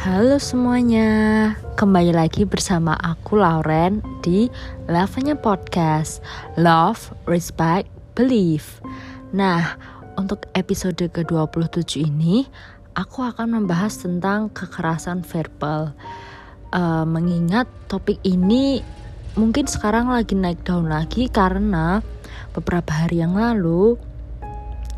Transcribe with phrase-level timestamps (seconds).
[0.00, 4.48] Halo semuanya, kembali lagi bersama aku Lauren di
[4.88, 6.24] Lavanya Podcast.
[6.56, 8.80] Love, Respect, Believe.
[9.36, 9.76] Nah,
[10.16, 12.48] untuk episode ke-27 ini
[12.96, 15.92] Aku akan membahas tentang kekerasan verbal.
[16.72, 18.80] Uh, Mengingat topik ini
[19.36, 22.00] mungkin sekarang lagi naik daun lagi Karena
[22.56, 24.00] beberapa hari yang lalu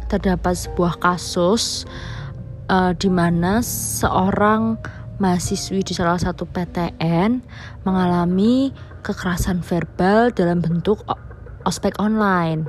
[0.06, 1.90] terdapat sebuah kasus
[2.68, 4.78] uh, di mana seorang
[5.22, 7.42] mahasiswi di salah satu PTN
[7.86, 8.74] mengalami
[9.06, 11.02] kekerasan verbal dalam bentuk
[11.62, 12.66] ospek online.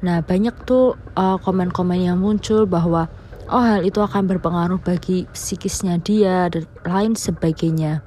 [0.00, 3.10] Nah, banyak tuh uh, komen-komen yang muncul bahwa
[3.50, 8.04] oh hal itu akan berpengaruh bagi psikisnya dia dan lain sebagainya.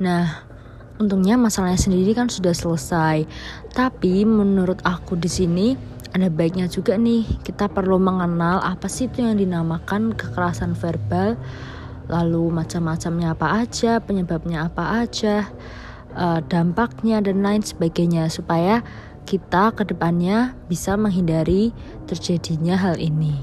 [0.00, 0.46] Nah,
[0.96, 3.28] untungnya masalahnya sendiri kan sudah selesai.
[3.76, 5.76] Tapi menurut aku di sini
[6.14, 11.34] ada baiknya juga nih kita perlu mengenal apa sih itu yang dinamakan kekerasan verbal
[12.06, 15.50] lalu macam-macamnya apa aja penyebabnya apa aja
[16.14, 18.86] uh, dampaknya dan lain sebagainya supaya
[19.26, 21.74] kita ke depannya bisa menghindari
[22.06, 23.34] terjadinya hal ini.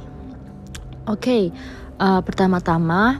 [1.03, 1.43] Oke okay,
[1.99, 3.19] uh, eh, pertama-tama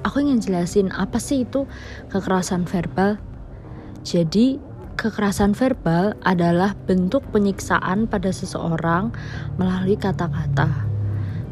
[0.00, 1.68] aku ingin jelasin apa sih itu
[2.08, 3.20] kekerasan verbal.
[4.00, 4.69] Jadi
[5.00, 9.08] Kekerasan verbal adalah bentuk penyiksaan pada seseorang
[9.56, 10.68] melalui kata-kata.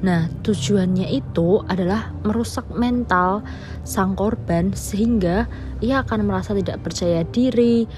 [0.05, 3.41] Nah, tujuannya itu adalah merusak mental
[3.89, 5.49] sang korban sehingga
[5.81, 7.89] ia akan merasa tidak percaya diri,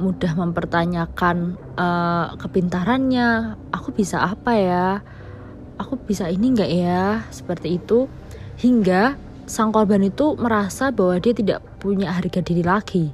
[0.00, 4.88] mudah mempertanyakan uh, kepintarannya, aku bisa apa ya?
[5.76, 7.20] Aku bisa ini enggak ya?
[7.28, 8.08] Seperti itu
[8.56, 9.12] hingga
[9.44, 13.12] sang korban itu merasa bahwa dia tidak punya harga diri lagi.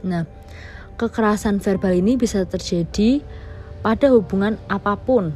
[0.00, 0.24] Nah,
[1.00, 3.24] kekerasan verbal ini bisa terjadi
[3.80, 5.32] pada hubungan apa pun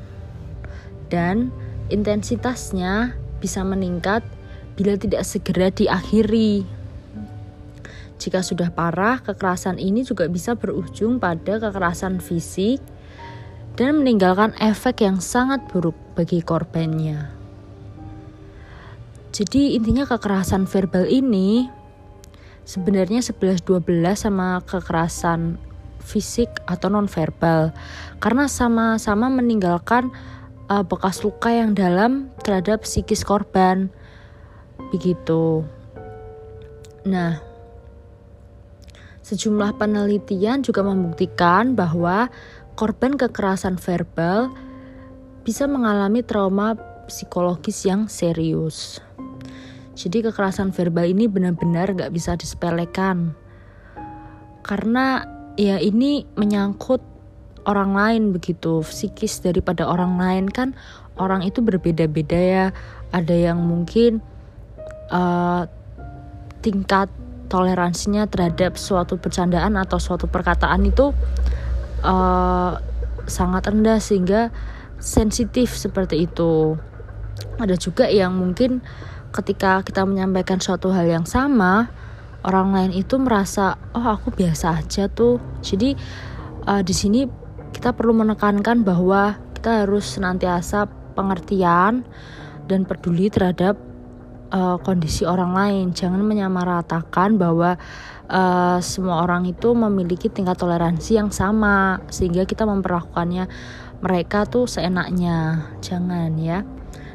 [1.08, 1.48] dan
[1.88, 4.20] intensitasnya bisa meningkat
[4.76, 6.68] bila tidak segera diakhiri.
[8.20, 12.84] Jika sudah parah, kekerasan ini juga bisa berujung pada kekerasan fisik
[13.80, 17.32] dan meninggalkan efek yang sangat buruk bagi korbannya.
[19.34, 21.66] Jadi intinya kekerasan verbal ini
[22.64, 23.84] sebenarnya 11-12
[24.16, 25.60] sama kekerasan
[26.04, 27.72] fisik atau nonverbal
[28.20, 30.12] karena sama-sama meninggalkan
[30.68, 33.88] uh, bekas luka yang dalam terhadap psikis korban
[34.92, 35.64] begitu.
[37.04, 37.40] Nah,
[39.24, 42.28] sejumlah penelitian juga membuktikan bahwa
[42.76, 44.52] korban kekerasan verbal
[45.44, 49.00] bisa mengalami trauma psikologis yang serius.
[49.94, 53.34] Jadi kekerasan verbal ini benar-benar gak bisa disepelekan.
[54.66, 55.22] Karena
[55.54, 57.00] ya ini menyangkut
[57.64, 60.74] orang lain begitu, psikis daripada orang lain kan
[61.16, 62.66] orang itu berbeda-beda ya.
[63.14, 64.18] Ada yang mungkin
[65.14, 65.70] uh,
[66.60, 67.06] tingkat
[67.46, 71.14] toleransinya terhadap suatu bercandaan atau suatu perkataan itu
[72.02, 72.72] uh,
[73.30, 74.50] sangat rendah sehingga
[74.98, 76.74] sensitif seperti itu.
[77.60, 78.82] Ada juga yang mungkin
[79.34, 81.90] ketika kita menyampaikan suatu hal yang sama
[82.46, 85.42] orang lain itu merasa oh aku biasa aja tuh.
[85.64, 85.96] Jadi
[86.68, 87.26] uh, di sini
[87.74, 90.86] kita perlu menekankan bahwa kita harus senantiasa
[91.18, 92.06] pengertian
[92.68, 93.74] dan peduli terhadap
[94.52, 95.86] uh, kondisi orang lain.
[95.96, 97.80] Jangan menyamaratakan bahwa
[98.28, 103.48] uh, semua orang itu memiliki tingkat toleransi yang sama sehingga kita memperlakukannya
[104.04, 105.72] mereka tuh seenaknya.
[105.80, 106.60] Jangan ya.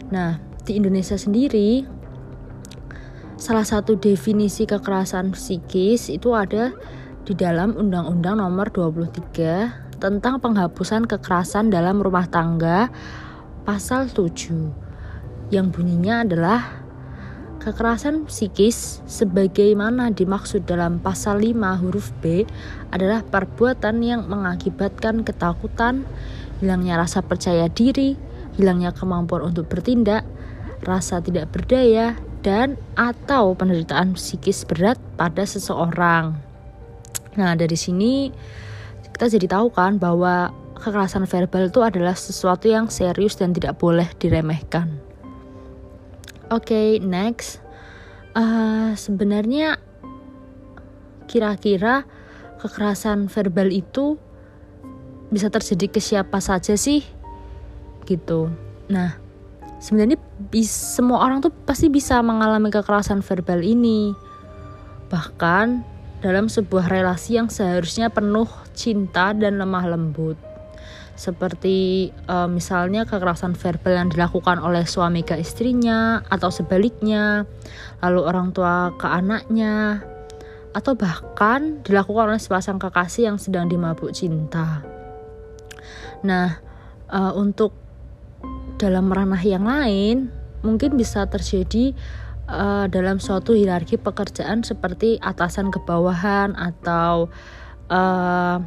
[0.09, 1.98] Nah di Indonesia sendiri
[3.39, 6.75] salah satu definisi kekerasan psikis itu ada
[7.23, 12.91] di dalam Undang-Undang Nomor 23 tentang penghapusan kekerasan dalam rumah tangga
[13.63, 16.83] pasal 7 yang bunyinya adalah
[17.63, 22.43] kekerasan psikis sebagaimana dimaksud dalam pasal 5 huruf B
[22.91, 26.03] adalah perbuatan yang mengakibatkan ketakutan,
[26.59, 28.19] hilangnya rasa percaya diri,
[28.59, 30.27] hilangnya kemampuan untuk bertindak,
[30.83, 36.39] rasa tidak berdaya, dan atau penderitaan psikis berat pada seseorang.
[37.35, 38.31] Nah, dari sini
[39.15, 44.07] kita jadi tahu kan bahwa kekerasan verbal itu adalah sesuatu yang serius dan tidak boleh
[44.15, 44.87] diremehkan.
[46.49, 47.61] Oke, okay, next.
[48.33, 49.77] Uh, sebenarnya
[51.29, 52.07] kira-kira
[52.57, 54.17] kekerasan verbal itu
[55.29, 57.05] bisa terjadi ke siapa saja sih?
[58.09, 58.49] Gitu.
[58.89, 59.21] Nah,
[59.79, 60.19] sebenarnya
[60.67, 64.13] semua orang tuh pasti bisa mengalami kekerasan verbal ini.
[65.09, 65.67] Bahkan
[66.19, 70.37] dalam sebuah relasi yang seharusnya penuh cinta dan lemah lembut.
[71.19, 77.43] seperti uh, misalnya kekerasan verbal yang dilakukan oleh suami ke istrinya atau sebaliknya,
[77.99, 79.99] lalu orang tua ke anaknya,
[80.71, 84.79] atau bahkan dilakukan oleh sepasang kekasih yang sedang dimabuk cinta.
[86.23, 86.55] Nah,
[87.11, 87.75] uh, untuk
[88.79, 90.31] dalam ranah yang lain
[90.63, 91.91] mungkin bisa terjadi
[92.47, 97.27] uh, dalam suatu hierarki pekerjaan seperti atasan ke bawahan atau
[97.91, 98.57] uh,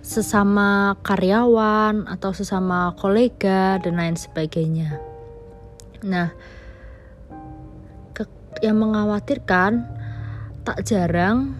[0.00, 4.96] sesama karyawan atau sesama kolega dan lain sebagainya.
[6.00, 6.32] Nah,
[8.16, 8.24] ke,
[8.64, 9.84] yang mengkhawatirkan
[10.64, 11.52] tak jarang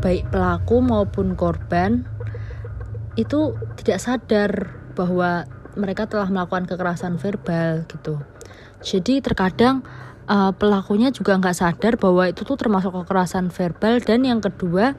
[0.00, 2.08] baik pelaku maupun korban
[3.16, 4.52] itu tidak sadar
[4.96, 5.44] bahwa
[5.76, 8.18] mereka telah melakukan kekerasan verbal gitu.
[8.82, 9.84] Jadi terkadang
[10.26, 14.96] uh, pelakunya juga nggak sadar bahwa itu tuh termasuk kekerasan verbal dan yang kedua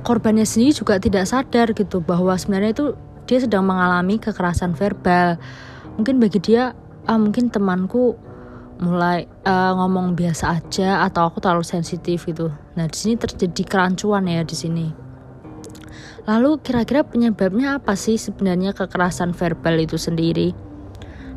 [0.00, 2.86] korbannya sendiri juga tidak sadar gitu bahwa sebenarnya itu
[3.28, 5.36] dia sedang mengalami kekerasan verbal.
[6.00, 6.72] Mungkin bagi dia,
[7.04, 8.16] ah mungkin temanku
[8.80, 12.48] mulai uh, ngomong biasa aja atau aku terlalu sensitif gitu.
[12.74, 14.99] Nah di sini terjadi kerancuan ya di sini.
[16.28, 20.52] Lalu kira-kira penyebabnya apa sih sebenarnya kekerasan verbal itu sendiri?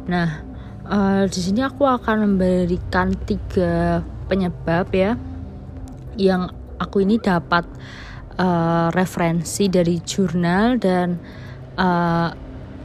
[0.07, 0.43] Nah
[0.87, 5.15] uh, di sini aku akan memberikan tiga penyebab ya
[6.19, 7.65] yang aku ini dapat
[8.37, 11.17] uh, referensi dari jurnal dan
[11.79, 12.29] uh,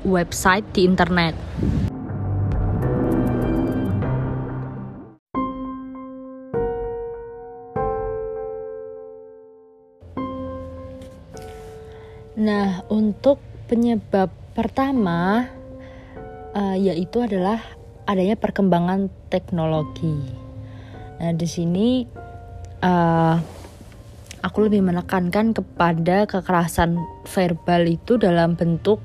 [0.07, 1.35] website di internet.
[12.49, 15.53] Nah, untuk penyebab pertama
[16.57, 17.61] uh, yaitu adalah
[18.09, 20.17] adanya perkembangan teknologi.
[21.21, 22.09] Nah, di sini
[22.81, 23.37] uh,
[24.41, 26.97] aku lebih menekankan kepada kekerasan
[27.29, 29.05] verbal itu dalam bentuk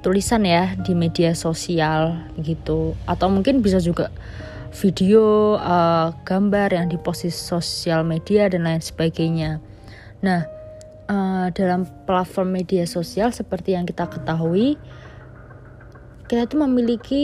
[0.00, 4.08] tulisan ya di media sosial gitu atau mungkin bisa juga
[4.72, 6.96] video uh, gambar yang di
[7.28, 9.62] sosial media dan lain sebagainya
[10.18, 10.42] nah
[11.12, 14.80] uh, dalam platform media sosial seperti yang kita ketahui
[16.32, 17.22] kita itu memiliki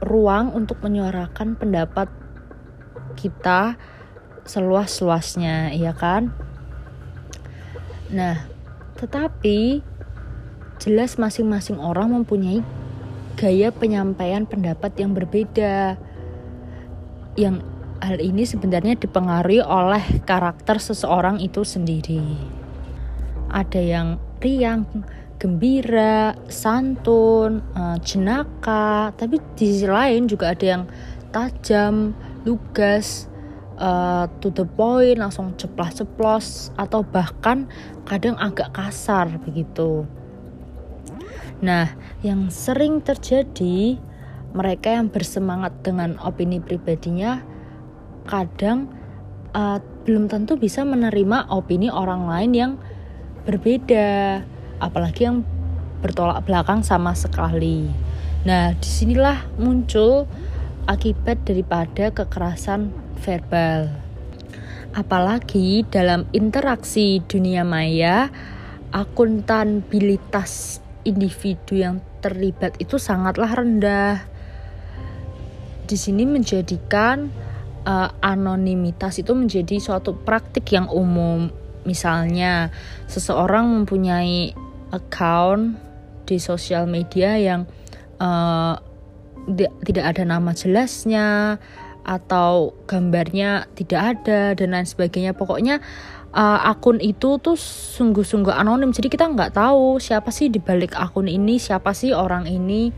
[0.00, 2.08] ruang untuk menyuarakan pendapat
[3.20, 3.76] kita
[4.48, 6.32] seluas-luasnya, ya kan?
[8.08, 8.48] Nah,
[8.96, 9.84] tetapi
[10.80, 12.64] jelas masing-masing orang mempunyai
[13.36, 16.00] gaya penyampaian pendapat yang berbeda.
[17.36, 17.60] Yang
[18.00, 22.57] hal ini sebenarnya dipengaruhi oleh karakter seseorang itu sendiri.
[23.48, 24.08] Ada yang
[24.38, 24.84] riang,
[25.40, 30.84] gembira, santun, eh, jenaka, tapi di sisi lain juga ada yang
[31.32, 33.28] tajam, lugas,
[33.78, 37.70] uh, to the point langsung ceplas-ceplos atau bahkan
[38.04, 40.04] kadang agak kasar begitu.
[41.62, 41.90] Nah,
[42.22, 43.98] yang sering terjadi
[44.54, 47.42] mereka yang bersemangat dengan opini pribadinya
[48.28, 48.90] kadang
[49.54, 52.72] uh, belum tentu bisa menerima opini orang lain yang
[53.48, 54.44] berbeda,
[54.76, 55.40] apalagi yang
[56.04, 57.88] bertolak belakang sama sekali.
[58.44, 60.28] Nah, di sinilah muncul
[60.84, 62.92] akibat daripada kekerasan
[63.24, 63.88] verbal.
[64.92, 68.28] Apalagi dalam interaksi dunia maya,
[68.92, 74.28] akuntabilitas individu yang terlibat itu sangatlah rendah.
[75.88, 77.32] Di sini menjadikan
[77.88, 81.48] uh, anonimitas itu menjadi suatu praktik yang umum.
[81.88, 82.68] Misalnya,
[83.08, 84.52] seseorang mempunyai
[84.92, 85.80] account
[86.28, 87.64] di sosial media yang
[88.20, 88.76] uh,
[89.80, 91.56] tidak ada nama jelasnya
[92.04, 95.32] atau gambarnya tidak ada dan lain sebagainya.
[95.32, 95.80] Pokoknya
[96.32, 97.56] uh, akun itu tuh
[97.96, 98.92] sungguh-sungguh anonim.
[98.92, 102.92] Jadi kita nggak tahu siapa sih di balik akun ini siapa sih orang ini.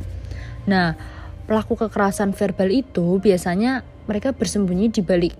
[0.66, 0.94] Nah
[1.47, 5.35] pelaku kekerasan verbal itu biasanya mereka bersembunyi di balik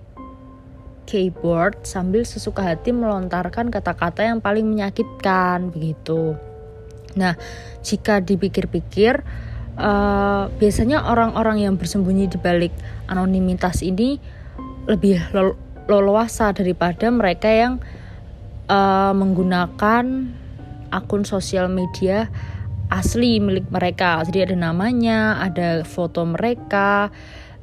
[1.11, 6.39] keyboard sambil sesuka hati melontarkan kata-kata yang paling menyakitkan begitu
[7.19, 7.35] nah
[7.83, 9.27] jika dipikir-pikir
[9.75, 12.71] uh, biasanya orang-orang yang bersembunyi di balik
[13.11, 14.23] anonimitas ini
[14.87, 15.19] lebih
[15.91, 17.83] leluasa daripada mereka yang
[18.71, 20.05] uh, menggunakan
[20.95, 22.31] akun sosial media
[22.91, 24.23] asli milik mereka.
[24.27, 27.15] Jadi ada namanya, ada foto mereka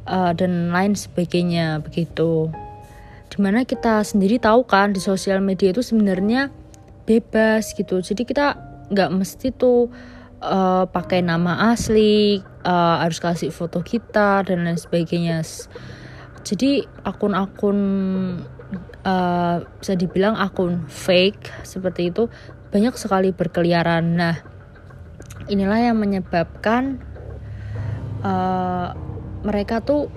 [0.07, 2.51] uh, dan lain sebagainya begitu.
[3.27, 6.49] Di mana kita sendiri tahu kan di sosial media itu sebenarnya
[7.07, 7.99] bebas gitu.
[7.99, 9.91] Jadi kita nggak mesti tuh
[10.41, 15.43] uh, pakai nama asli, uh, harus kasih foto kita dan lain sebagainya.
[16.47, 17.79] Jadi akun-akun
[19.03, 22.31] uh, bisa dibilang akun fake seperti itu
[22.71, 24.15] banyak sekali berkeliaran.
[24.15, 24.35] Nah,
[25.51, 26.99] inilah yang menyebabkan
[28.23, 28.95] uh,
[29.43, 30.11] mereka tuh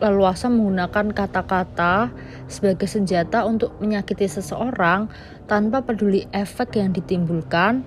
[0.00, 2.08] leluasa menggunakan kata-kata
[2.50, 5.06] sebagai senjata untuk menyakiti seseorang
[5.46, 7.86] tanpa peduli efek yang ditimbulkan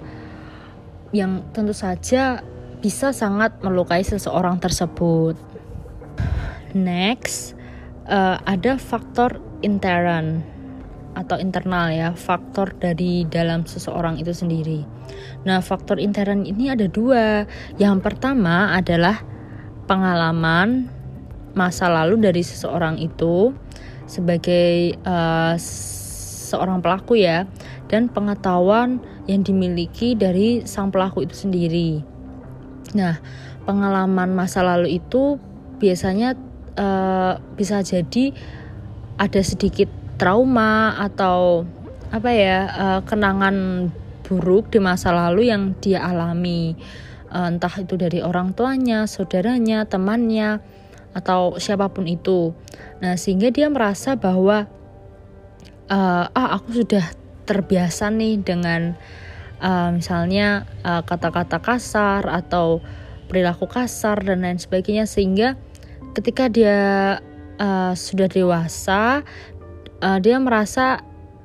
[1.13, 2.41] yang tentu saja
[2.81, 5.37] bisa sangat melukai seseorang tersebut.
[6.73, 7.53] Next,
[8.09, 10.41] uh, ada faktor intern
[11.13, 14.81] atau internal ya, faktor dari dalam seseorang itu sendiri.
[15.45, 17.45] Nah, faktor intern ini ada dua.
[17.77, 19.21] Yang pertama adalah
[19.85, 20.89] pengalaman
[21.53, 23.53] masa lalu dari seseorang itu
[24.13, 25.57] sebagai uh,
[26.53, 27.49] seorang pelaku ya,
[27.89, 32.05] dan pengetahuan yang dimiliki dari sang pelaku itu sendiri.
[32.93, 33.17] Nah,
[33.65, 35.41] pengalaman masa lalu itu
[35.81, 36.37] biasanya
[36.77, 38.29] uh, bisa jadi
[39.17, 39.89] ada sedikit
[40.21, 41.65] trauma atau
[42.13, 43.89] apa ya uh, kenangan
[44.21, 46.77] buruk di masa lalu yang dia alami
[47.33, 50.61] uh, entah itu dari orang tuanya, saudaranya, temannya
[51.13, 52.51] atau siapa pun itu.
[53.01, 54.65] Nah, sehingga dia merasa bahwa
[55.89, 58.95] uh, ah aku sudah terbiasa nih dengan
[59.59, 62.79] uh, misalnya kata-kata uh, kasar atau
[63.27, 65.55] perilaku kasar dan lain sebagainya sehingga
[66.13, 67.17] ketika dia
[67.57, 69.25] uh, sudah dewasa
[70.03, 71.01] uh, dia merasa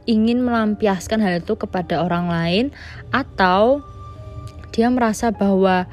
[0.09, 2.65] ingin melampiaskan hal itu kepada orang lain
[3.13, 3.85] atau
[4.73, 5.89] dia merasa bahwa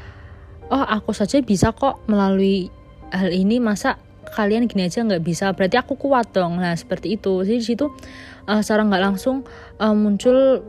[0.72, 2.72] oh aku saja bisa kok melalui
[3.12, 3.98] hal ini masa
[4.36, 5.52] kalian gini aja nggak bisa.
[5.54, 6.58] Berarti aku kuat dong.
[6.60, 7.42] Nah seperti itu.
[7.46, 7.86] Jadi di situ
[8.50, 9.46] uh, secara nggak langsung
[9.80, 10.62] uh, muncul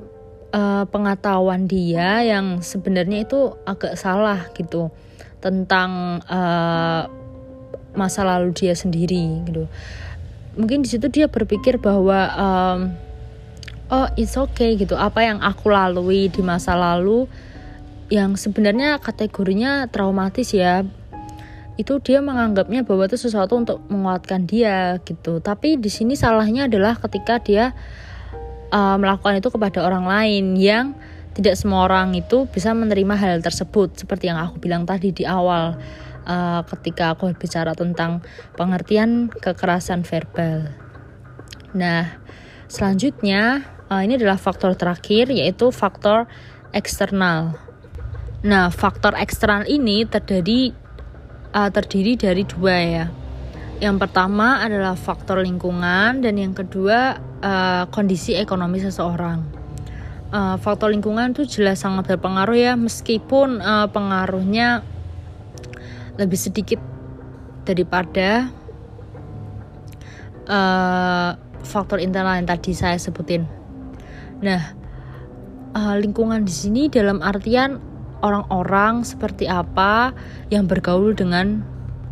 [0.52, 4.93] uh, pengetahuan dia yang sebenarnya itu agak salah gitu
[5.43, 7.09] tentang uh,
[7.97, 9.64] masa lalu dia sendiri gitu.
[10.57, 12.78] Mungkin di situ dia berpikir bahwa um,
[13.93, 14.97] oh it's okay gitu.
[14.97, 17.28] Apa yang aku lalui di masa lalu
[18.07, 20.87] yang sebenarnya kategorinya traumatis ya
[21.76, 26.97] itu dia menganggapnya bahwa itu sesuatu untuk menguatkan dia gitu tapi di sini salahnya adalah
[26.97, 27.76] ketika dia
[28.73, 30.97] uh, melakukan itu kepada orang lain yang
[31.37, 35.76] tidak semua orang itu bisa menerima hal tersebut seperti yang aku bilang tadi di awal
[36.25, 38.25] uh, ketika aku bicara tentang
[38.56, 40.73] pengertian kekerasan verbal.
[41.76, 42.16] Nah,
[42.73, 46.25] selanjutnya uh, ini adalah faktor terakhir yaitu faktor
[46.73, 47.61] eksternal.
[48.40, 50.86] Nah, faktor eksternal ini terdiri
[51.56, 53.06] uh, terdiri dari dua ya.
[53.80, 59.40] Yang pertama adalah faktor lingkungan dan yang kedua uh, kondisi ekonomi seseorang.
[60.32, 64.84] Uh, faktor lingkungan itu jelas sangat berpengaruh ya meskipun uh, pengaruhnya
[66.16, 66.80] lebih sedikit
[67.68, 68.48] daripada
[70.48, 73.44] uh, faktor internal yang tadi saya sebutin.
[74.40, 74.72] Nah,
[75.76, 77.96] uh, lingkungan di sini dalam artian
[78.26, 80.11] orang-orang seperti apa
[80.50, 81.62] yang bergaul dengan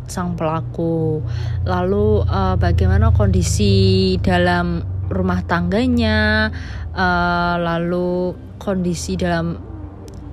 [0.07, 1.19] sang pelaku.
[1.67, 4.81] Lalu uh, bagaimana kondisi dalam
[5.11, 6.49] rumah tangganya,
[6.95, 9.59] uh, lalu kondisi dalam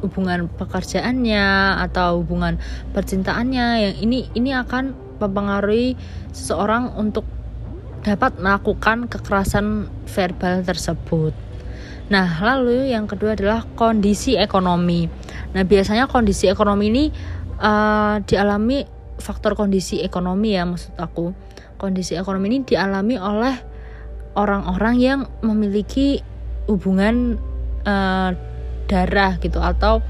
[0.02, 2.58] hubungan pekerjaannya atau hubungan
[2.90, 5.94] percintaannya yang ini ini akan mempengaruhi
[6.34, 7.22] seseorang untuk
[8.02, 11.30] dapat melakukan kekerasan verbal tersebut.
[12.10, 15.06] Nah, lalu yang kedua adalah kondisi ekonomi.
[15.52, 17.04] Nah, biasanya kondisi ekonomi ini
[17.60, 18.84] uh, dialami
[19.20, 21.32] faktor kondisi ekonomi ya maksud aku.
[21.76, 23.54] Kondisi ekonomi ini dialami oleh
[24.38, 26.22] orang-orang yang memiliki
[26.70, 27.36] hubungan
[27.84, 28.30] uh,
[28.88, 30.00] darah gitu atau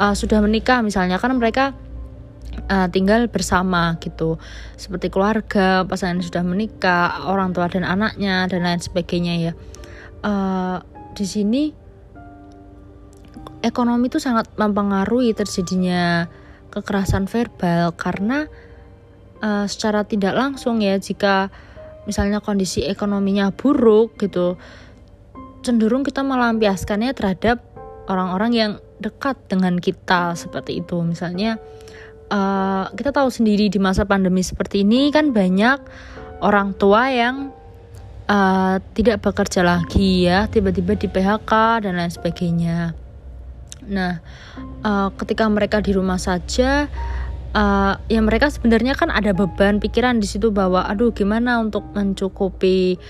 [0.00, 1.20] uh, sudah menikah misalnya.
[1.20, 1.76] Kan mereka
[2.66, 4.40] uh, tinggal bersama gitu.
[4.74, 9.52] Seperti keluarga pasangan sudah menikah orang tua dan anaknya dan lain sebagainya ya.
[10.18, 10.82] Uh,
[11.14, 11.87] di sini
[13.64, 16.30] ekonomi itu sangat mempengaruhi terjadinya
[16.68, 18.46] kekerasan verbal karena
[19.40, 21.48] uh, secara tidak langsung ya jika
[22.04, 24.56] misalnya kondisi ekonominya buruk gitu
[25.60, 27.60] cenderung kita melampiaskannya terhadap
[28.08, 31.04] orang-orang yang dekat dengan kita seperti itu.
[31.04, 31.60] Misalnya
[32.32, 35.78] uh, kita tahu sendiri di masa pandemi seperti ini kan banyak
[36.40, 37.52] orang tua yang
[38.30, 41.52] uh, tidak bekerja lagi ya tiba-tiba di PHK
[41.84, 42.94] dan lain sebagainya
[43.88, 44.20] nah
[44.84, 46.86] uh, ketika mereka di rumah saja
[47.56, 53.00] uh, ya mereka sebenarnya kan ada beban pikiran di situ bahwa aduh gimana untuk mencukupi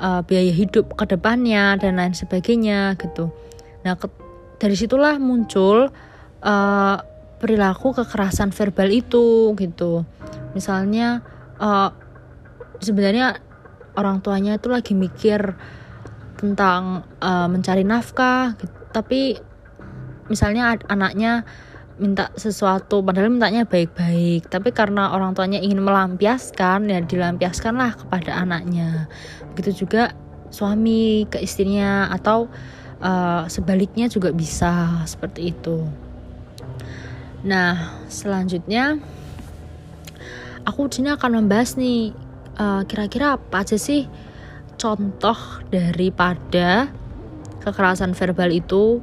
[0.00, 3.28] uh, biaya hidup ke depannya dan lain sebagainya gitu.
[3.82, 3.98] Nah,
[4.62, 5.90] dari situlah muncul
[6.42, 6.96] uh,
[7.42, 10.06] perilaku kekerasan verbal itu gitu
[10.54, 11.26] misalnya
[11.58, 11.90] uh,
[12.78, 13.42] sebenarnya
[13.98, 15.58] orang tuanya itu lagi mikir
[16.38, 18.78] tentang uh, mencari nafkah gitu.
[18.94, 19.34] tapi
[20.32, 21.44] misalnya anaknya
[22.00, 29.12] minta sesuatu padahal mintanya baik-baik tapi karena orang tuanya ingin melampiaskan ya dilampiaskanlah kepada anaknya.
[29.52, 30.16] Begitu juga
[30.48, 32.48] suami ke istrinya atau
[33.04, 35.84] uh, sebaliknya juga bisa seperti itu.
[37.44, 38.96] Nah selanjutnya
[40.64, 42.14] aku sini akan membahas nih
[42.52, 44.06] kira kira-kira apa aja sih
[44.76, 45.34] contoh
[45.72, 46.92] daripada
[47.64, 49.00] kekerasan verbal itu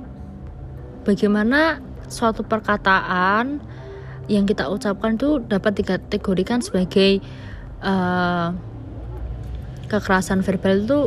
[1.05, 1.79] bagaimana
[2.09, 3.61] suatu perkataan
[4.29, 7.21] yang kita ucapkan itu dapat dikategorikan sebagai
[7.81, 8.53] uh,
[9.89, 10.99] kekerasan verbal itu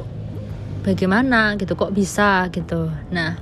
[0.82, 3.38] bagaimana gitu kok bisa gitu nah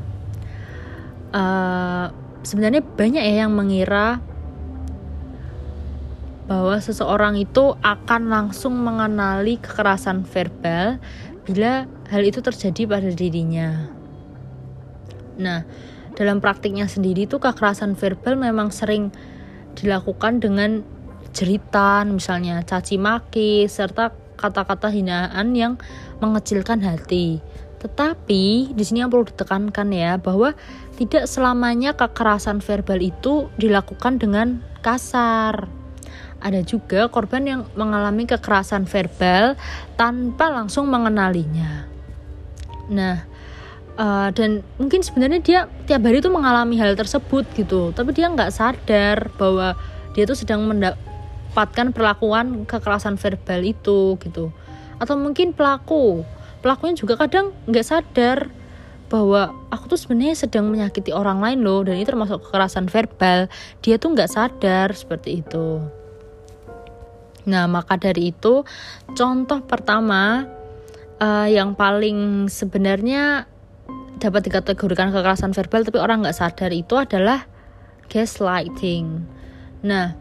[1.32, 2.12] uh,
[2.44, 4.20] sebenarnya banyak ya yang mengira
[6.50, 10.98] bahwa seseorang itu akan langsung mengenali kekerasan verbal
[11.46, 13.86] bila hal itu terjadi pada dirinya.
[15.38, 15.62] Nah,
[16.20, 19.08] dalam praktiknya sendiri itu kekerasan verbal memang sering
[19.72, 20.84] dilakukan dengan
[21.32, 25.80] jeritan, misalnya caci maki, serta kata-kata hinaan yang
[26.20, 27.40] mengecilkan hati.
[27.80, 30.52] Tetapi di sini yang perlu ditekankan ya bahwa
[31.00, 35.80] tidak selamanya kekerasan verbal itu dilakukan dengan kasar
[36.40, 39.54] ada juga korban yang mengalami kekerasan verbal
[40.00, 41.84] tanpa langsung mengenalinya.
[42.88, 43.29] Nah,
[44.00, 48.48] uh, dan mungkin sebenarnya dia tiap hari itu mengalami hal tersebut gitu, tapi dia nggak
[48.48, 49.76] sadar bahwa
[50.16, 54.48] dia tuh sedang mendapatkan perlakuan kekerasan verbal itu gitu.
[54.96, 56.24] Atau mungkin pelaku,
[56.64, 58.48] pelakunya juga kadang nggak sadar
[59.10, 61.82] bahwa aku tuh sebenarnya sedang menyakiti orang lain loh.
[61.82, 63.50] Dan itu termasuk kekerasan verbal.
[63.82, 65.82] Dia tuh nggak sadar seperti itu.
[67.50, 68.62] Nah, maka dari itu,
[69.16, 70.46] contoh pertama
[71.18, 73.50] uh, yang paling sebenarnya
[74.20, 77.48] dapat dikategorikan kekerasan verbal, tapi orang nggak sadar itu adalah
[78.12, 79.24] gaslighting.
[79.80, 80.14] Nah,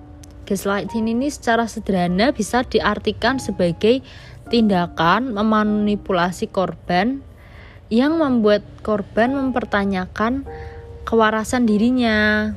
[0.48, 4.00] gaslighting ini secara sederhana bisa diartikan sebagai
[4.48, 7.22] tindakan memanipulasi korban
[7.92, 10.48] yang membuat korban mempertanyakan
[11.06, 12.54] kewarasan dirinya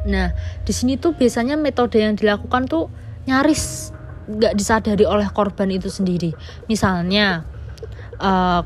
[0.00, 0.32] Nah,
[0.64, 2.88] di sini tuh biasanya metode yang dilakukan tuh
[3.28, 3.92] nyaris
[4.30, 6.32] nggak disadari oleh korban itu sendiri.
[6.70, 7.44] Misalnya
[8.16, 8.64] uh,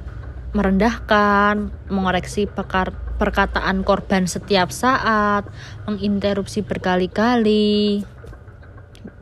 [0.54, 5.44] merendahkan, mengoreksi pekar, perkataan korban setiap saat,
[5.84, 8.06] menginterupsi berkali-kali,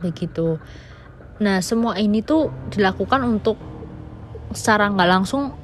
[0.04, 0.60] begitu.
[1.40, 3.56] Nah, semua ini tuh dilakukan untuk
[4.52, 5.56] secara nggak langsung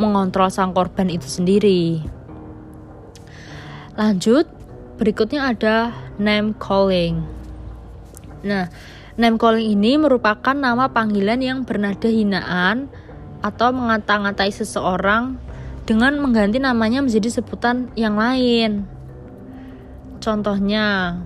[0.00, 2.00] mengontrol sang korban itu sendiri.
[4.00, 4.48] Lanjut,
[5.00, 7.24] Berikutnya ada name calling.
[8.44, 8.68] Nah,
[9.16, 12.92] name calling ini merupakan nama panggilan yang bernada hinaan
[13.40, 15.40] atau mengata-ngatai seseorang
[15.88, 18.84] dengan mengganti namanya menjadi sebutan yang lain.
[20.20, 21.16] Contohnya,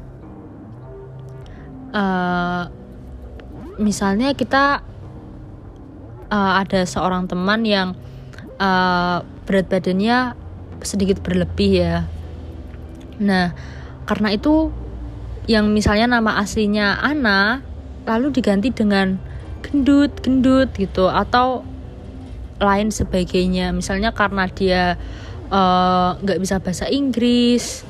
[1.90, 2.70] uh,
[3.82, 4.86] misalnya kita
[6.30, 7.98] uh, ada seorang teman yang
[8.62, 10.38] uh, berat badannya
[10.84, 11.96] sedikit berlebih ya
[13.22, 13.54] Nah,
[14.10, 14.74] karena itu
[15.46, 17.60] yang misalnya nama aslinya Ana
[18.08, 19.20] lalu diganti dengan
[19.62, 21.62] gendut, gendut gitu atau
[22.64, 23.70] lain sebagainya.
[23.76, 24.96] Misalnya karena dia
[25.52, 27.84] eh, nggak uh, bisa bahasa Inggris,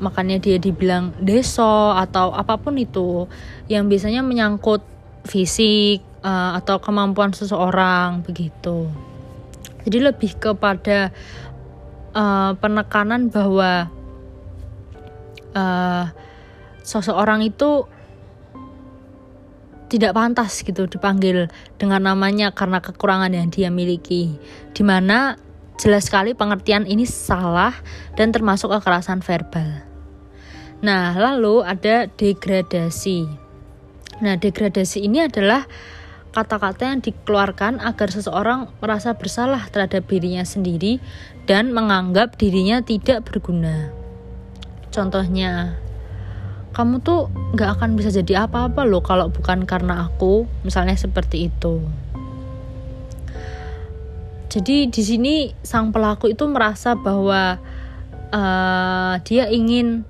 [0.00, 3.28] makanya dia dibilang deso atau apa pun itu
[3.68, 4.80] yang biasanya menyangkut
[5.28, 8.88] fisik uh, atau kemampuan seseorang begitu.
[9.86, 11.14] Jadi lebih kepada
[12.10, 13.86] uh, penekanan bahwa
[15.54, 16.04] uh,
[16.82, 17.86] seseorang itu
[19.86, 21.46] tidak pantas gitu dipanggil
[21.78, 24.34] dengan namanya karena kekurangan yang dia miliki.
[24.74, 25.38] Di mana
[25.78, 27.74] jelas sekali pengertian ini salah
[28.18, 29.86] dan termasuk kekerasan verbal.
[30.82, 33.28] Nah lalu ada degradasi.
[34.20, 35.64] Nah degradasi ini adalah
[36.36, 41.00] kata-kata yang dikeluarkan agar seseorang merasa bersalah terhadap dirinya sendiri
[41.48, 43.88] dan menganggap dirinya tidak berguna.
[44.92, 45.80] Contohnya
[46.76, 51.80] kamu tuh gak akan bisa jadi apa-apa loh kalau bukan karena aku misalnya seperti itu
[54.52, 55.34] jadi di sini
[55.64, 57.56] sang pelaku itu merasa bahwa
[58.30, 60.04] uh, dia ingin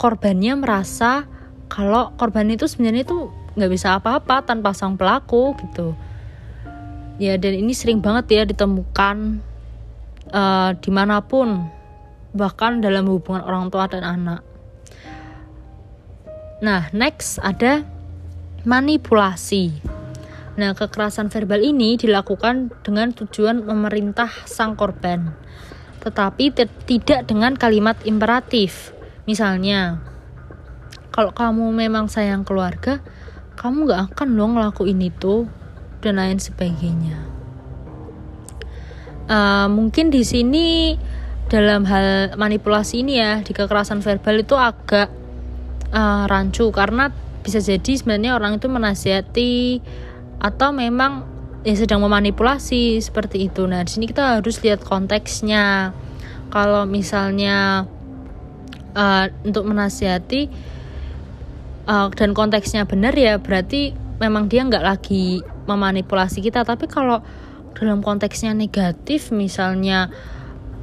[0.00, 1.28] korbannya merasa
[1.68, 5.92] kalau korban itu sebenarnya itu nggak bisa apa-apa tanpa sang pelaku gitu
[7.20, 9.42] ya dan ini sering banget ya ditemukan
[10.32, 11.68] uh, di mana pun
[12.36, 14.47] bahkan dalam hubungan orang tua dan anak.
[16.58, 17.86] Nah, next ada
[18.66, 19.78] manipulasi.
[20.58, 25.34] Nah, kekerasan verbal ini dilakukan dengan tujuan memerintah sang korban.
[25.98, 26.54] tetapi
[26.86, 28.94] tidak dengan kalimat imperatif.
[29.26, 29.98] Misalnya,
[31.10, 33.02] kalau kamu memang sayang keluarga,
[33.58, 35.50] kamu gak akan loh ngelakuin itu
[35.98, 37.18] dan lain sebagainya.
[39.26, 40.96] Uh, mungkin di sini
[41.50, 45.10] dalam hal manipulasi ini ya di kekerasan verbal itu agak
[45.92, 47.10] uh, rancu karena
[47.42, 49.80] bisa jadi sebenarnya orang itu menasihati
[50.38, 51.24] atau memang
[51.66, 53.66] ya sedang memanipulasi seperti itu.
[53.66, 55.96] Nah, di sini kita harus lihat konteksnya.
[56.48, 57.84] Kalau misalnya
[58.96, 60.48] uh, untuk menasihati
[61.84, 66.64] uh, dan konteksnya benar ya berarti memang dia nggak lagi memanipulasi kita.
[66.64, 67.20] Tapi kalau
[67.76, 70.10] dalam konteksnya negatif, misalnya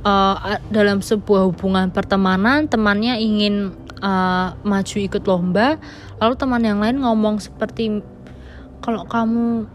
[0.06, 5.80] uh, dalam sebuah hubungan pertemanan, temannya ingin uh, maju ikut lomba,
[6.20, 8.02] lalu teman yang lain ngomong seperti
[8.84, 9.66] kalau kamu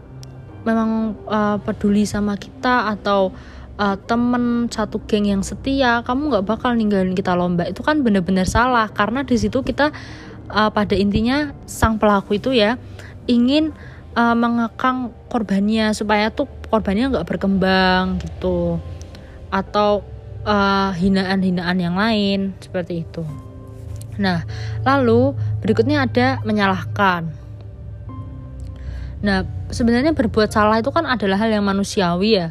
[0.64, 3.32] memang uh, peduli sama kita atau
[3.80, 8.44] uh, temen satu geng yang setia kamu nggak bakal ninggalin kita lomba itu kan bener-bener
[8.44, 9.90] salah karena di situ kita
[10.52, 12.76] uh, pada intinya sang pelaku itu ya
[13.24, 13.72] ingin
[14.14, 18.78] uh, mengekang korbannya supaya tuh korbannya nggak berkembang gitu
[19.50, 20.04] atau
[20.96, 23.49] hinaan-hinaan uh, yang lain seperti itu.
[24.20, 24.44] Nah,
[24.84, 25.32] lalu
[25.64, 27.32] berikutnya ada menyalahkan.
[29.24, 32.48] Nah, sebenarnya berbuat salah itu kan adalah hal yang manusiawi ya.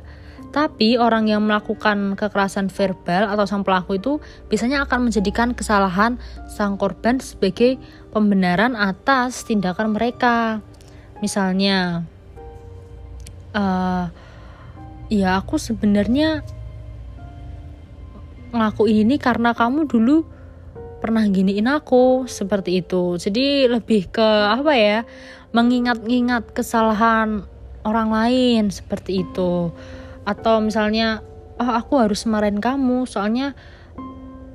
[0.49, 4.17] Tapi orang yang melakukan kekerasan verbal atau sang pelaku itu
[4.49, 6.17] biasanya akan menjadikan kesalahan
[6.49, 7.77] sang korban sebagai
[8.09, 10.65] pembenaran atas tindakan mereka.
[11.21, 12.01] Misalnya,
[13.53, 14.09] uh,
[15.13, 16.41] ya aku sebenarnya
[18.49, 20.25] ngelakuin ini karena kamu dulu
[20.99, 23.15] pernah giniin aku seperti itu.
[23.15, 24.99] Jadi lebih ke apa ya?
[25.49, 27.41] mengingat-ingat kesalahan
[27.81, 29.73] orang lain seperti itu
[30.27, 31.25] atau misalnya
[31.57, 33.57] oh aku harus marahin kamu soalnya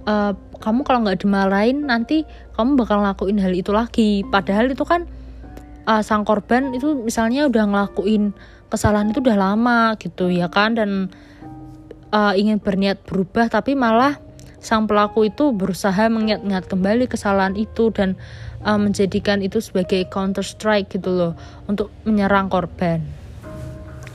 [0.07, 2.22] uh, kamu kalau nggak dimarahin nanti
[2.54, 5.11] kamu bakal ngelakuin hal itu lagi padahal itu kan
[5.90, 8.30] uh, sang korban itu misalnya udah ngelakuin
[8.70, 11.11] kesalahan itu udah lama gitu ya kan dan
[12.14, 14.22] uh, ingin berniat berubah tapi malah
[14.64, 18.16] sang pelaku itu berusaha mengingat-ingat kembali kesalahan itu dan
[18.64, 21.33] uh, menjadikan itu sebagai counter strike gitu loh
[21.68, 23.05] untuk menyerang korban.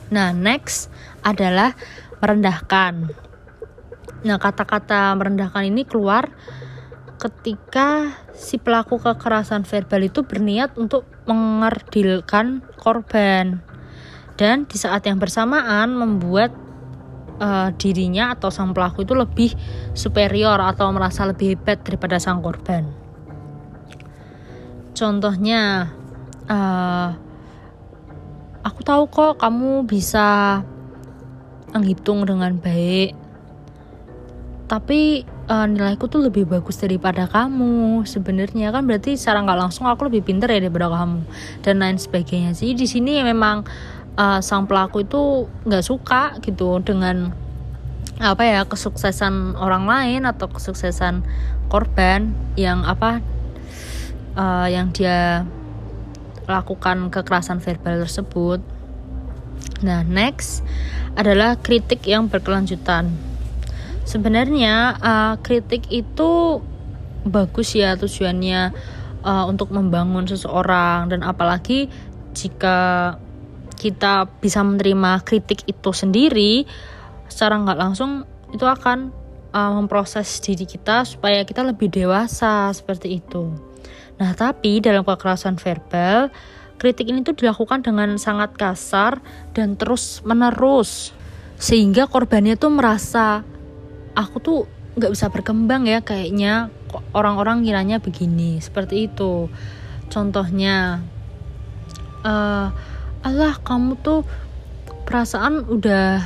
[0.09, 0.89] Nah, next
[1.21, 1.77] adalah
[2.17, 3.13] merendahkan.
[4.25, 6.33] Nah, kata-kata merendahkan ini keluar
[7.21, 13.62] ketika si pelaku kekerasan verbal itu berniat untuk mengerdilkan korban
[14.39, 16.55] dan di saat yang bersamaan membuat
[17.39, 19.52] uh, dirinya atau sang pelaku itu lebih
[19.95, 22.86] superior atau merasa lebih hebat daripada sang korban.
[24.93, 25.88] Contohnya,
[26.52, 27.10] uh,
[28.62, 30.60] aku tahu kok kamu bisa
[31.71, 33.15] menghitung dengan baik,
[34.67, 38.06] tapi uh, nilaiku tuh lebih bagus daripada kamu.
[38.06, 41.25] Sebenarnya kan berarti secara nggak langsung aku lebih pintar ya daripada kamu
[41.65, 42.54] dan lain sebagainya.
[42.54, 43.65] sih di sini memang
[44.19, 47.32] uh, sang pelaku itu nggak suka gitu dengan
[48.19, 51.23] apa ya kesuksesan orang lain atau kesuksesan
[51.71, 53.23] korban yang apa
[54.36, 55.47] uh, yang dia
[56.49, 58.60] lakukan kekerasan verbal tersebut.
[59.86, 60.65] Nah, next
[61.13, 63.13] adalah kritik yang berkelanjutan.
[64.03, 66.60] Sebenarnya uh, kritik itu
[67.23, 68.73] bagus ya tujuannya
[69.21, 71.88] uh, untuk membangun seseorang dan apalagi
[72.34, 73.15] jika
[73.79, 76.67] kita bisa menerima kritik itu sendiri
[77.31, 79.15] secara nggak langsung itu akan
[79.55, 83.55] uh, memproses diri kita supaya kita lebih dewasa seperti itu.
[84.19, 86.27] Nah, tapi dalam kekerasan verbal,
[86.75, 89.23] kritik ini tuh dilakukan dengan sangat kasar
[89.55, 91.15] dan terus menerus
[91.59, 93.43] sehingga korbannya tuh merasa
[94.15, 94.59] aku tuh
[94.95, 96.71] nggak bisa berkembang ya kayaknya
[97.11, 99.51] orang-orang kiranya begini seperti itu
[100.07, 101.03] contohnya
[102.23, 102.71] uh,
[103.19, 104.23] Allah kamu tuh
[105.03, 106.23] perasaan udah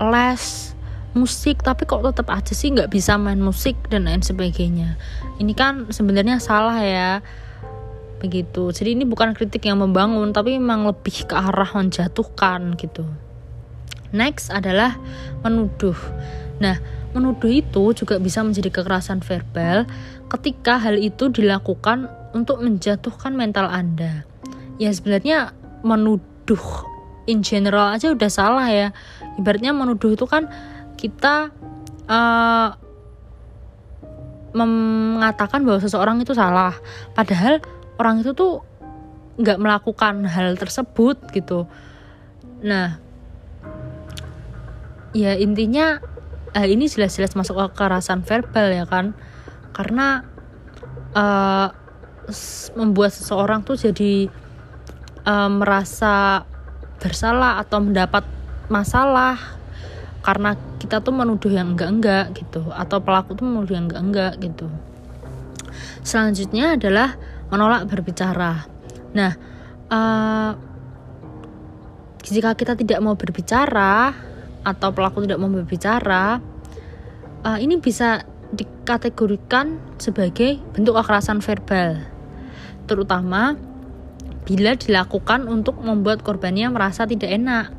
[0.00, 0.74] les
[1.14, 4.98] musik tapi kok tetap aja sih nggak bisa main musik dan lain sebagainya.
[5.38, 7.22] Ini kan sebenarnya salah ya.
[8.18, 8.74] Begitu.
[8.74, 13.06] Jadi ini bukan kritik yang membangun tapi memang lebih ke arah menjatuhkan gitu.
[14.10, 14.98] Next adalah
[15.46, 15.96] menuduh.
[16.58, 16.82] Nah
[17.14, 19.86] menuduh itu juga bisa menjadi kekerasan verbal
[20.34, 24.26] ketika hal itu dilakukan untuk menjatuhkan mental anda.
[24.82, 26.88] Ya sebenarnya menuduh
[27.28, 28.88] in general aja udah salah ya.
[29.36, 30.48] Ibaratnya menuduh itu kan
[30.96, 31.52] kita
[32.08, 32.68] uh,
[34.54, 36.72] mengatakan bahwa seseorang itu salah.
[37.12, 37.60] Padahal
[38.00, 38.64] orang itu tuh
[39.34, 41.66] nggak melakukan hal tersebut gitu.
[42.62, 43.02] Nah
[45.14, 46.02] ya intinya
[46.54, 49.12] uh, ini jelas-jelas masuk kekerasan verbal ya kan.
[49.74, 50.22] Karena
[51.18, 51.68] uh,
[52.78, 54.30] membuat seseorang tuh jadi
[55.26, 56.44] uh, merasa
[57.00, 58.24] bersalah atau mendapat
[58.72, 59.36] masalah
[60.24, 64.72] karena kita tuh menuduh yang enggak-enggak gitu atau pelaku tuh menuduh yang enggak-enggak gitu.
[66.00, 67.16] Selanjutnya adalah
[67.52, 68.64] menolak berbicara.
[69.12, 69.32] Nah
[69.92, 70.52] uh,
[72.24, 74.16] jika kita tidak mau berbicara
[74.64, 76.40] atau pelaku tidak mau berbicara
[77.44, 78.24] uh, ini bisa
[78.56, 82.00] dikategorikan sebagai bentuk kekerasan verbal
[82.88, 83.60] terutama
[84.44, 87.72] bila dilakukan untuk membuat korbannya merasa tidak enak.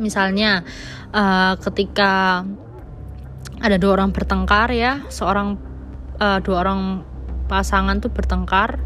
[0.00, 0.64] Misalnya
[1.12, 2.44] uh, ketika
[3.60, 5.60] ada dua orang bertengkar ya seorang
[6.16, 7.04] uh, dua orang
[7.44, 8.80] pasangan tuh bertengkar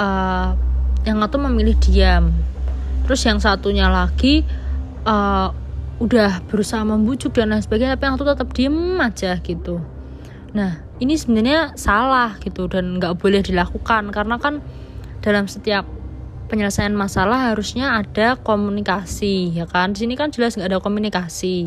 [0.00, 0.56] uh,
[1.04, 2.32] yang satu memilih diam.
[3.04, 4.42] Terus yang satunya lagi
[5.04, 5.52] uh,
[5.96, 9.80] udah berusaha membujuk dan lain sebagainya tapi yang satu tetap diem aja gitu.
[10.56, 14.64] Nah ini sebenarnya salah gitu dan nggak boleh dilakukan karena kan
[15.26, 15.82] dalam setiap
[16.46, 19.90] penyelesaian masalah harusnya ada komunikasi ya kan?
[19.90, 21.66] Di sini kan jelas nggak ada komunikasi.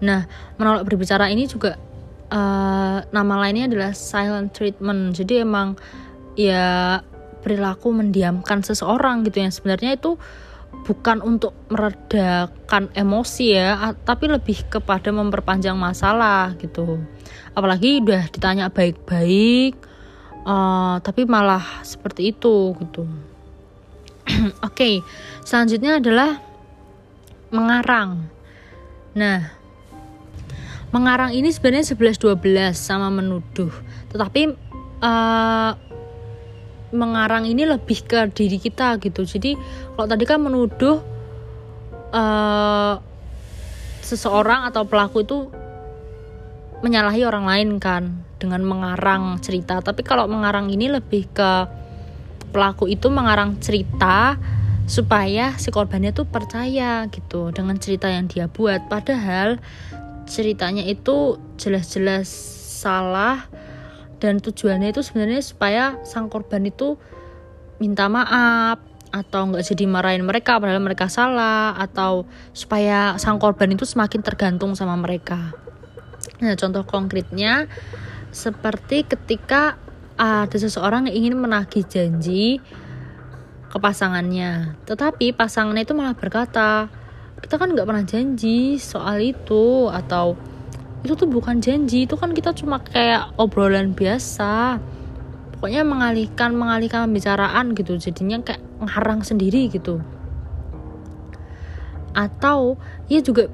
[0.00, 0.24] Nah
[0.56, 1.76] menolak berbicara ini juga
[2.32, 5.12] uh, nama lainnya adalah silent treatment.
[5.12, 5.76] Jadi emang
[6.32, 7.04] ya
[7.44, 10.16] perilaku mendiamkan seseorang gitu yang sebenarnya itu
[10.88, 17.04] bukan untuk meredakan emosi ya tapi lebih kepada memperpanjang masalah gitu.
[17.52, 19.76] Apalagi udah ditanya baik-baik
[20.44, 23.04] uh, tapi malah seperti itu gitu
[24.24, 24.94] Oke, okay,
[25.44, 26.40] selanjutnya adalah
[27.52, 28.24] mengarang.
[29.12, 29.52] Nah,
[30.96, 33.68] mengarang ini sebenarnya 11-12 sama menuduh.
[34.08, 34.42] Tetapi
[35.04, 35.72] uh,
[36.96, 39.28] mengarang ini lebih ke diri kita gitu.
[39.28, 39.60] Jadi
[39.92, 41.04] kalau tadi kan menuduh
[42.16, 42.96] uh,
[44.00, 45.38] seseorang atau pelaku itu
[46.80, 49.80] menyalahi orang lain kan dengan mengarang cerita.
[49.80, 51.52] Tapi kalau mengarang ini lebih ke
[52.52, 54.36] pelaku itu mengarang cerita
[54.84, 59.56] supaya si korbannya tuh percaya gitu dengan cerita yang dia buat padahal
[60.28, 62.28] ceritanya itu jelas-jelas
[62.84, 63.48] salah
[64.20, 67.00] dan tujuannya itu sebenarnya supaya sang korban itu
[67.80, 68.78] minta maaf
[69.08, 74.76] atau nggak jadi marahin mereka padahal mereka salah atau supaya sang korban itu semakin tergantung
[74.76, 75.56] sama mereka.
[76.44, 77.70] Nah, contoh konkretnya
[78.34, 79.78] seperti ketika
[80.18, 82.58] ada seseorang yang ingin menagih janji
[83.70, 84.74] ke pasangannya.
[84.86, 86.90] Tetapi pasangannya itu malah berkata
[87.38, 90.34] kita kan nggak pernah janji soal itu atau
[91.06, 94.82] itu tuh bukan janji itu kan kita cuma kayak obrolan biasa.
[95.54, 100.02] Pokoknya mengalihkan mengalihkan pembicaraan gitu jadinya kayak ngarang sendiri gitu.
[102.14, 103.46] Atau ya juga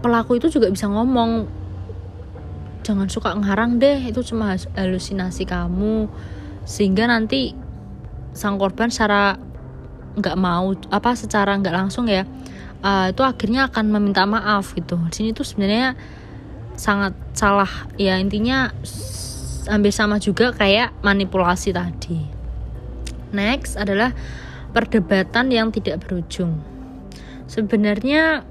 [0.00, 1.48] pelaku itu juga bisa ngomong
[2.86, 6.06] jangan suka ngarang deh itu cuma halusinasi kamu.
[6.62, 7.50] Sehingga nanti
[8.30, 9.34] sang korban secara
[10.14, 12.24] nggak mau apa secara nggak langsung ya
[12.86, 14.94] uh, itu akhirnya akan meminta maaf gitu.
[15.10, 15.98] Di sini tuh sebenarnya
[16.78, 17.70] sangat salah.
[17.98, 18.70] Ya intinya
[19.66, 22.22] hampir sama juga kayak manipulasi tadi.
[23.34, 24.14] Next adalah
[24.70, 26.62] perdebatan yang tidak berujung.
[27.50, 28.46] Sebenarnya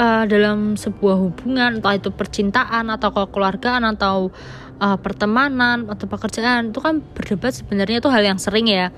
[0.00, 4.32] uh, dalam sebuah hubungan entah itu percintaan atau kekeluargaan atau
[4.80, 8.88] uh, pertemanan atau pekerjaan itu kan berdebat sebenarnya itu hal yang sering ya.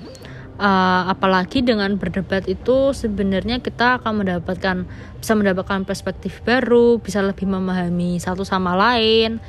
[0.62, 4.86] Uh, apalagi dengan berdebat itu sebenarnya kita akan mendapatkan
[5.18, 9.42] bisa mendapatkan perspektif baru bisa lebih memahami satu sama lain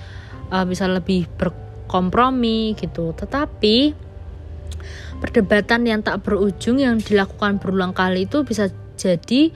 [0.49, 3.13] uh, bisa lebih berkompromi gitu.
[3.13, 3.93] Tetapi
[5.21, 9.53] perdebatan yang tak berujung yang dilakukan berulang kali itu bisa jadi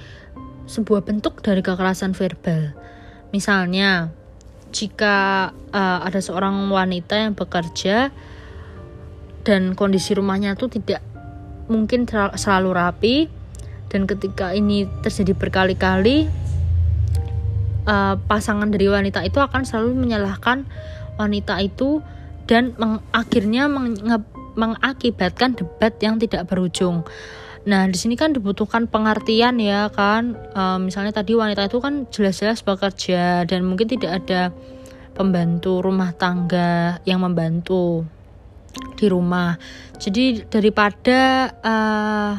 [0.68, 2.76] sebuah bentuk dari kekerasan verbal.
[3.32, 4.12] Misalnya,
[4.72, 8.12] jika uh, ada seorang wanita yang bekerja
[9.48, 11.00] dan kondisi rumahnya itu tidak
[11.72, 12.04] mungkin
[12.36, 13.16] selalu rapi
[13.88, 16.28] dan ketika ini terjadi berkali-kali
[17.88, 20.68] uh, pasangan dari wanita itu akan selalu menyalahkan
[21.16, 22.04] wanita itu
[22.48, 23.96] dan meng akhirnya meng
[24.58, 27.06] mengakibatkan debat yang tidak berujung.
[27.68, 30.40] Nah, di sini kan dibutuhkan pengertian ya kan.
[30.56, 34.56] E, misalnya tadi wanita itu kan jelas-jelas bekerja dan mungkin tidak ada
[35.18, 38.08] pembantu rumah tangga yang membantu
[38.96, 39.58] di rumah.
[39.98, 42.34] Jadi daripada uh,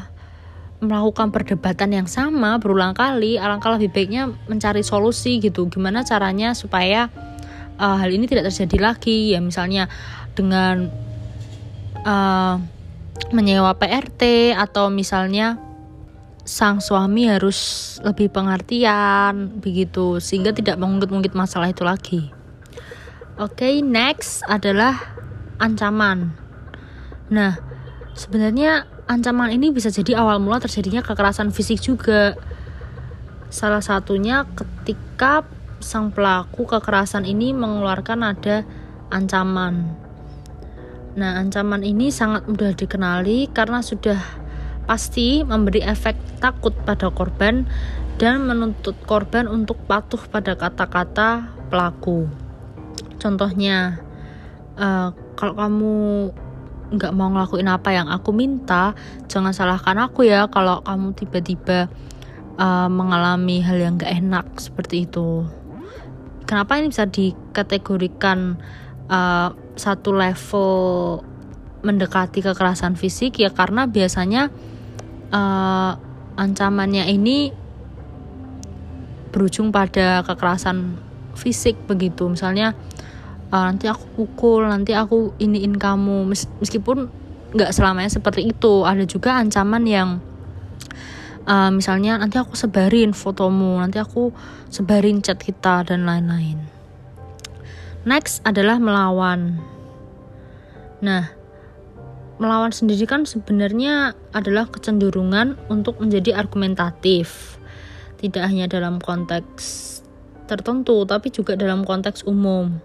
[0.79, 5.67] melakukan perdebatan yang sama berulang kali, alangkah lebih baiknya mencari solusi gitu.
[5.67, 7.11] Gimana caranya supaya
[7.83, 9.35] uh, hal ini tidak terjadi lagi?
[9.35, 9.91] Ya misalnya
[10.39, 10.87] dengan
[12.07, 12.63] uh,
[13.35, 15.61] menyewa PRT atau misalnya
[16.49, 22.33] sang suami harus lebih pengertian begitu sehingga tidak mengungkit-ungkit masalah itu lagi.
[23.37, 24.97] Oke, okay, next adalah
[25.61, 26.33] ancaman.
[27.29, 27.61] Nah,
[28.17, 32.33] sebenarnya ancaman ini bisa jadi awal mula terjadinya kekerasan fisik juga.
[33.53, 35.45] Salah satunya ketika
[35.79, 38.65] sang pelaku kekerasan ini mengeluarkan ada
[39.13, 39.98] ancaman.
[41.19, 44.23] Nah, ancaman ini sangat mudah dikenali karena sudah
[44.87, 47.67] pasti memberi efek takut pada korban
[48.23, 52.31] dan menuntut korban untuk patuh pada kata-kata pelaku.
[53.19, 53.99] Contohnya,
[54.79, 55.95] uh, kalau kamu
[56.95, 58.95] nggak mau ngelakuin apa yang aku minta,
[59.27, 61.91] jangan salahkan aku ya kalau kamu tiba-tiba
[62.63, 65.43] uh, mengalami hal yang gak enak seperti itu.
[66.47, 68.57] Kenapa ini bisa dikategorikan
[69.11, 71.23] uh, satu level
[71.81, 74.51] mendekati kekerasan fisik ya karena biasanya
[75.31, 75.95] uh,
[76.35, 77.55] ancamannya ini
[79.31, 80.99] berujung pada kekerasan
[81.39, 82.27] fisik begitu.
[82.27, 82.75] Misalnya
[83.55, 86.27] uh, nanti aku pukul nanti aku iniin kamu.
[86.59, 87.09] Meskipun
[87.55, 90.11] nggak selamanya seperti itu ada juga ancaman yang
[91.49, 94.37] uh, misalnya nanti aku sebarin fotomu nanti aku
[94.69, 96.78] sebarin chat kita dan lain-lain
[98.09, 99.61] next adalah melawan
[101.05, 101.39] nah
[102.39, 107.59] melawan sendiri kan sebenarnya adalah kecenderungan untuk menjadi argumentatif.
[108.19, 109.99] Tidak hanya dalam konteks
[110.47, 112.79] tertentu, tapi juga dalam konteks umum.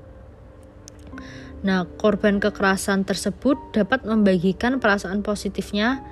[1.64, 6.04] Nah, korban kekerasan tersebut dapat membagikan perasaan positifnya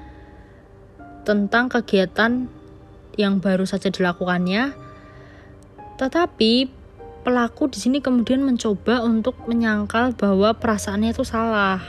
[1.27, 2.47] tentang kegiatan
[3.19, 4.71] yang baru saja dilakukannya,
[5.99, 6.80] tetapi
[7.21, 11.81] pelaku di sini kemudian mencoba untuk menyangkal bahwa perasaannya itu salah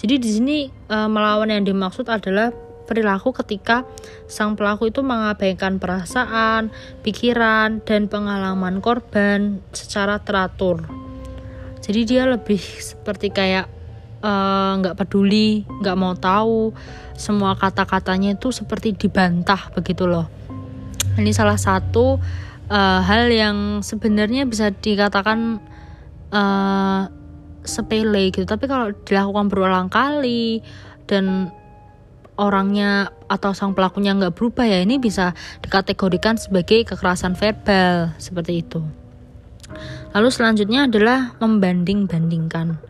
[0.00, 2.54] jadi di sini e, melawan yang dimaksud adalah
[2.90, 3.86] perilaku ketika
[4.26, 6.74] sang pelaku itu mengabaikan perasaan,
[7.06, 10.82] pikiran, dan pengalaman korban secara teratur.
[11.78, 13.70] Jadi dia lebih seperti kayak
[14.26, 16.74] eh, nggak uh, peduli, nggak mau tahu,
[17.14, 20.26] semua kata-katanya itu seperti dibantah begitu loh.
[21.14, 22.18] Ini salah satu
[22.70, 25.58] uh, hal yang sebenarnya bisa dikatakan
[26.30, 27.10] uh,
[27.66, 28.46] sepele gitu.
[28.46, 30.64] Tapi kalau dilakukan berulang kali
[31.04, 31.52] dan
[32.40, 38.80] orangnya atau sang pelakunya nggak berubah ya ini bisa dikategorikan sebagai kekerasan verbal seperti itu.
[40.16, 42.80] Lalu selanjutnya adalah membanding-bandingkan.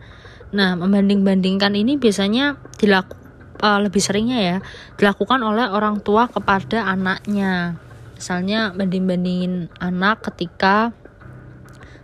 [0.55, 3.19] Nah membanding-bandingkan ini biasanya dilaku
[3.59, 4.57] uh, lebih seringnya ya
[4.97, 7.77] dilakukan oleh orang tua kepada anaknya
[8.21, 10.93] misalnya banding-bandingin anak ketika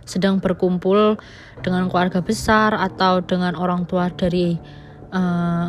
[0.02, 1.14] sedang berkumpul
[1.62, 4.58] dengan keluarga besar atau dengan orang tua dari
[5.14, 5.66] eh,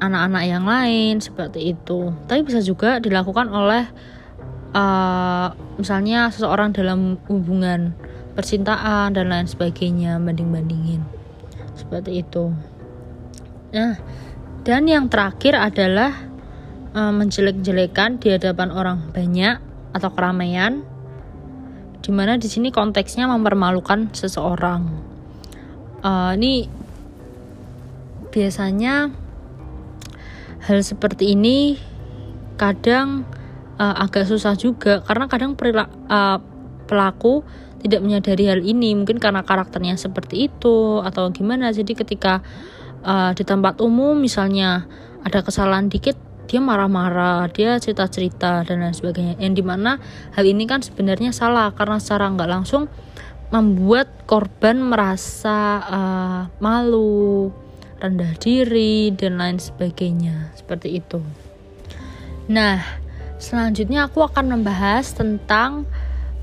[0.00, 2.12] anak-anak yang lain seperti itu.
[2.28, 3.84] Tapi bisa juga dilakukan oleh
[4.72, 7.92] uh, misalnya seseorang dalam hubungan
[8.34, 11.04] percintaan dan lain sebagainya banding-bandingin
[11.76, 12.50] seperti itu.
[13.76, 14.00] Nah,
[14.64, 16.29] dan yang terakhir adalah
[16.94, 19.58] uh, menjelek-jelekan di hadapan orang banyak
[19.90, 20.86] atau keramaian
[22.00, 24.88] di mana di sini konteksnya mempermalukan seseorang.
[26.00, 26.64] Uh, ini
[28.32, 29.12] biasanya
[30.64, 31.76] hal seperti ini
[32.56, 33.28] kadang
[33.76, 36.38] uh, agak susah juga karena kadang perilaku, uh,
[36.88, 37.34] pelaku
[37.84, 38.96] tidak menyadari hal ini.
[38.96, 41.68] Mungkin karena karakternya seperti itu atau gimana.
[41.68, 42.40] Jadi ketika
[43.04, 44.88] uh, di tempat umum misalnya
[45.20, 49.38] ada kesalahan dikit dia marah-marah dia cerita-cerita dan lain sebagainya.
[49.38, 50.02] Yang di mana
[50.34, 52.90] hal ini kan sebenarnya salah karena secara nggak langsung
[53.54, 57.54] membuat korban merasa uh, malu
[58.02, 60.50] rendah diri dan lain sebagainya.
[60.58, 61.22] Seperti itu.
[62.50, 62.82] Nah
[63.38, 65.86] selanjutnya aku akan membahas tentang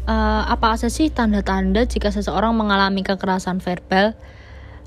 [0.07, 4.15] uh, apa saja sih tanda-tanda jika seseorang mengalami kekerasan verbal.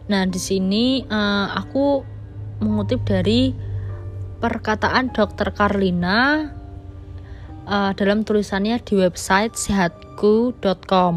[0.09, 2.09] Nah di sini uh, aku
[2.65, 3.70] mengutip dari
[4.41, 5.53] perkataan Dr.
[5.53, 6.49] Karlina
[7.69, 11.15] uh, dalam tulisannya di website sehatku.com.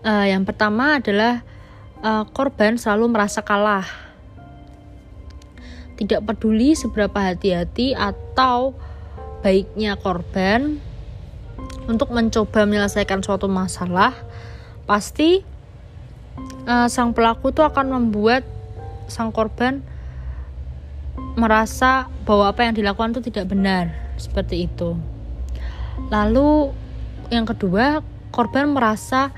[0.00, 1.44] Uh, eh, yang pertama adalah
[2.00, 3.84] uh, korban selalu merasa kalah,
[6.00, 8.72] tidak peduli seberapa hati-hati atau
[9.44, 10.80] baiknya korban
[11.84, 14.16] untuk mencoba menyelesaikan suatu masalah,
[14.88, 15.44] pasti
[16.64, 18.46] uh, sang pelaku itu akan membuat
[19.10, 19.84] sang korban
[21.38, 24.98] merasa bahwa apa yang dilakukan itu tidak benar seperti itu.
[26.10, 26.72] Lalu
[27.30, 28.00] yang kedua,
[28.34, 29.30] korban merasa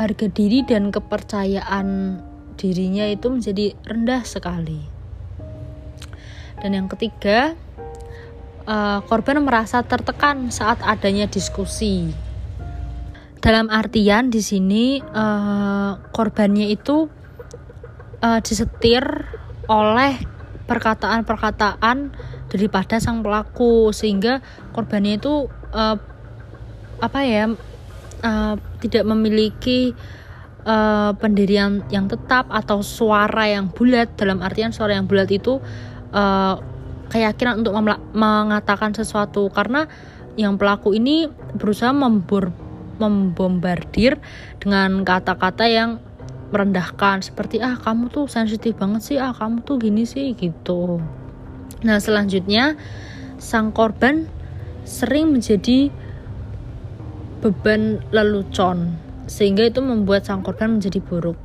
[0.00, 2.20] harga diri dan kepercayaan
[2.56, 4.80] dirinya itu menjadi rendah sekali.
[6.60, 7.56] Dan yang ketiga,
[8.68, 12.12] uh, korban merasa tertekan saat adanya diskusi.
[13.40, 17.08] Dalam artian di sini uh, korbannya itu
[18.20, 19.00] uh, disetir
[19.64, 20.39] oleh
[20.70, 22.14] perkataan-perkataan
[22.46, 24.38] daripada sang pelaku sehingga
[24.70, 25.98] korbannya itu uh,
[27.02, 27.50] apa ya
[28.22, 29.98] uh, tidak memiliki
[30.62, 34.14] uh, pendirian yang tetap atau suara yang bulat.
[34.14, 35.58] Dalam artian suara yang bulat itu
[36.14, 36.54] uh,
[37.10, 37.74] keyakinan untuk
[38.14, 39.50] mengatakan sesuatu.
[39.50, 39.90] Karena
[40.38, 41.26] yang pelaku ini
[41.58, 42.54] berusaha membor
[43.00, 44.20] membombardir
[44.60, 46.04] dengan kata-kata yang
[46.50, 50.98] merendahkan seperti ah kamu tuh sensitif banget sih ah kamu tuh gini sih gitu.
[51.86, 52.74] Nah selanjutnya
[53.38, 54.26] sang korban
[54.84, 55.88] sering menjadi
[57.40, 58.98] beban lelucon
[59.30, 61.38] sehingga itu membuat sang korban menjadi buruk.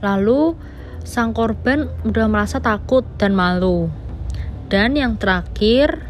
[0.00, 0.56] Lalu
[1.04, 3.92] sang korban udah merasa takut dan malu.
[4.70, 6.06] Dan yang terakhir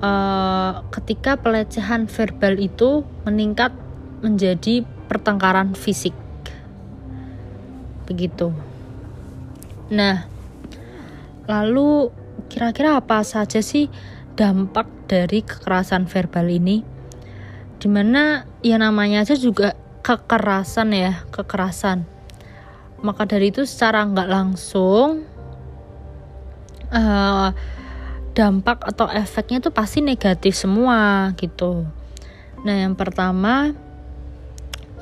[0.00, 3.76] uh, ketika pelecehan verbal itu meningkat
[4.24, 6.12] menjadi pertengkaran fisik.
[8.04, 8.52] Begitu.
[9.88, 10.28] Nah,
[11.48, 12.12] lalu
[12.52, 13.88] kira-kira apa saja sih
[14.36, 16.84] dampak dari kekerasan verbal ini?
[17.80, 19.72] Di mana ya namanya aja juga
[20.04, 22.04] kekerasan ya, kekerasan.
[23.00, 25.24] Maka dari itu secara nggak langsung
[26.92, 27.48] uh,
[28.36, 31.88] dampak atau efeknya itu pasti negatif semua gitu.
[32.62, 33.72] Nah, yang pertama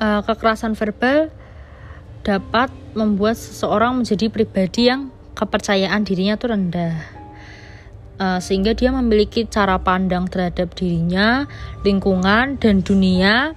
[0.01, 1.29] uh, kekerasan verbal
[2.25, 6.95] dapat membuat seseorang menjadi pribadi yang kepercayaan dirinya itu rendah.
[8.17, 11.45] Uh, sehingga dia memiliki cara pandang terhadap dirinya,
[11.85, 13.53] lingkungan dan dunia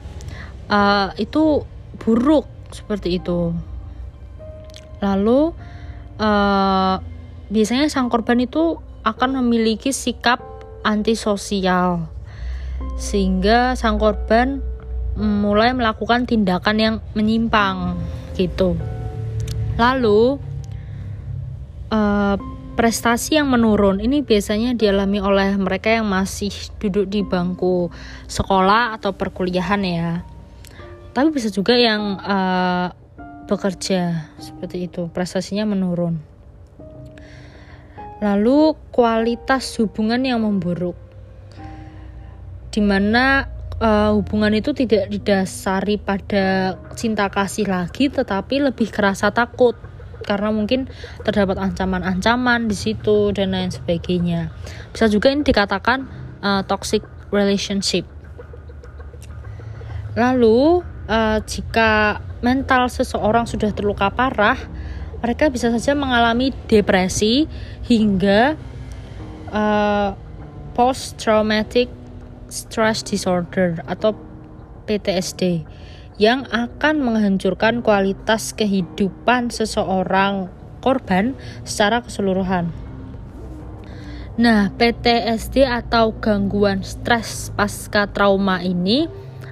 [0.68, 1.64] uh, itu
[1.96, 3.56] buruk seperti itu.
[5.00, 5.56] Lalu
[6.20, 7.00] uh,
[7.48, 10.44] biasanya sang korban itu akan memiliki sikap
[10.84, 12.04] antisosial
[13.00, 14.60] sehingga sang korban
[15.18, 17.98] mulai melakukan tindakan yang menyimpang
[18.38, 18.78] gitu.
[19.80, 20.38] Lalu
[21.90, 22.36] uh,
[22.78, 26.48] prestasi yang menurun ini biasanya dialami oleh mereka yang masih
[26.80, 27.92] duduk di bangku
[28.24, 30.24] sekolah atau perkuliahan ya.
[31.10, 32.88] Tapi bisa juga yang uh,
[33.50, 36.22] bekerja seperti itu, prestasinya menurun.
[38.20, 40.94] Lalu kualitas hubungan yang memburuk.
[42.70, 43.50] Di mana
[43.80, 49.74] uh, hubungan itu tidak didasari pada cinta kasih lagi tetapi lebih kerasa takut
[50.20, 50.86] karena mungkin
[51.24, 54.52] terdapat ancaman-ancaman di situ dan lain sebagainya.
[54.92, 56.06] Bisa juga ini dikatakan
[56.44, 57.02] uh, toxic
[57.32, 58.04] relationship.
[60.14, 64.60] Lalu uh, jika mental seseorang sudah terluka parah,
[65.24, 67.48] mereka bisa saja mengalami depresi
[67.88, 68.56] hingga
[69.50, 70.14] uh,
[70.76, 71.99] post traumatic
[72.50, 74.12] stress disorder atau
[74.84, 75.64] PTSD
[76.20, 80.52] yang akan menghancurkan kualitas kehidupan seseorang
[80.84, 81.32] korban
[81.64, 82.68] secara keseluruhan.
[84.40, 89.08] Nah, PTSD atau gangguan stres pasca trauma ini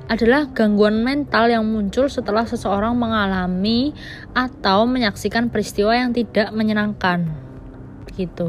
[0.08, 3.92] adalah gangguan mental yang muncul setelah seseorang mengalami
[4.32, 7.28] atau menyaksikan peristiwa yang tidak menyenangkan.
[8.08, 8.48] Begitu.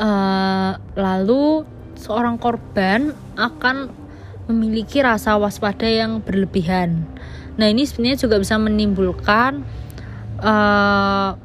[0.00, 1.68] Uh, lalu
[2.00, 3.92] seorang korban akan
[4.48, 7.04] memiliki rasa waspada yang berlebihan.
[7.60, 9.62] Nah, ini sebenarnya juga bisa menimbulkan
[10.40, 11.36] uh,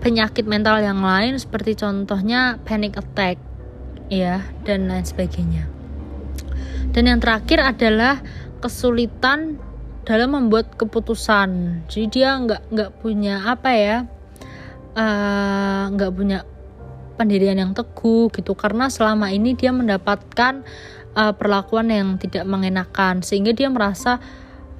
[0.00, 3.36] penyakit mental yang lain seperti contohnya panic attack
[4.08, 5.68] ya dan lain sebagainya.
[6.90, 8.18] Dan yang terakhir adalah
[8.58, 9.60] kesulitan
[10.02, 11.84] dalam membuat keputusan.
[11.86, 13.96] Jadi dia nggak nggak punya apa ya,
[14.98, 16.38] eh, nggak uh, punya
[17.20, 18.56] pendirian yang teguh gitu.
[18.56, 20.64] Karena selama ini dia mendapatkan
[21.12, 23.20] uh, perlakuan yang tidak mengenakan.
[23.20, 24.16] Sehingga dia merasa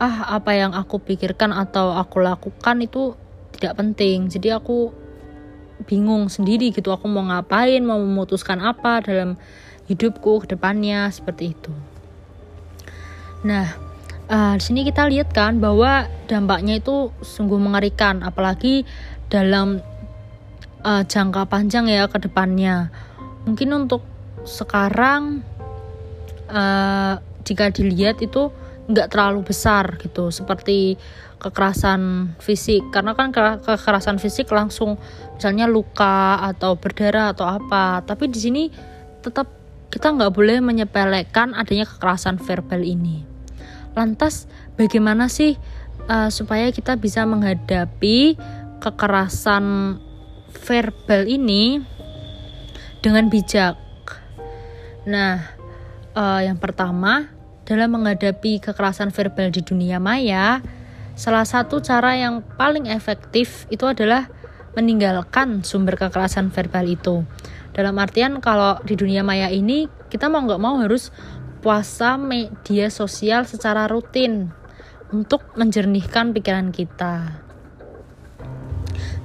[0.01, 3.13] ah apa yang aku pikirkan atau aku lakukan itu
[3.53, 4.33] tidak penting.
[4.33, 4.97] Jadi aku
[5.85, 9.41] bingung sendiri gitu aku mau ngapain mau memutuskan apa dalam
[9.89, 11.73] hidupku ke depannya seperti itu.
[13.43, 13.67] Nah,
[14.31, 18.85] uh, di sini kita lihat kan bahwa dampaknya itu sungguh mengerikan, apalagi
[19.33, 19.83] dalam
[20.85, 22.93] uh, jangka panjang ya ke depannya.
[23.49, 24.05] Mungkin untuk
[24.45, 25.45] sekarang
[26.49, 27.15] uh,
[27.45, 28.53] jika dilihat itu
[28.91, 30.99] nggak terlalu besar gitu, seperti
[31.41, 32.93] kekerasan fisik.
[32.93, 35.01] Karena kan ke kekerasan fisik langsung
[35.37, 38.05] misalnya luka atau berdarah atau apa.
[38.05, 38.63] Tapi di sini
[39.25, 39.49] tetap
[39.91, 43.27] kita nggak boleh menyepelekan adanya kekerasan verbal ini.
[43.97, 44.47] Lantas
[44.79, 45.59] bagaimana sih
[46.07, 48.39] uh, supaya kita bisa menghadapi
[48.79, 49.99] kekerasan
[50.53, 51.81] verbal ini?
[53.01, 53.77] dengan bijak.
[55.09, 55.57] Nah,
[56.13, 57.33] uh, yang pertama
[57.65, 60.61] dalam menghadapi kekerasan verbal di dunia maya,
[61.17, 64.29] salah satu cara yang paling efektif itu adalah
[64.77, 67.17] meninggalkan sumber kekerasan verbal itu.
[67.75, 71.11] Dalam artian kalau di dunia maya ini kita mau nggak mau harus
[71.65, 74.53] puasa media sosial secara rutin
[75.11, 77.50] untuk menjernihkan pikiran kita.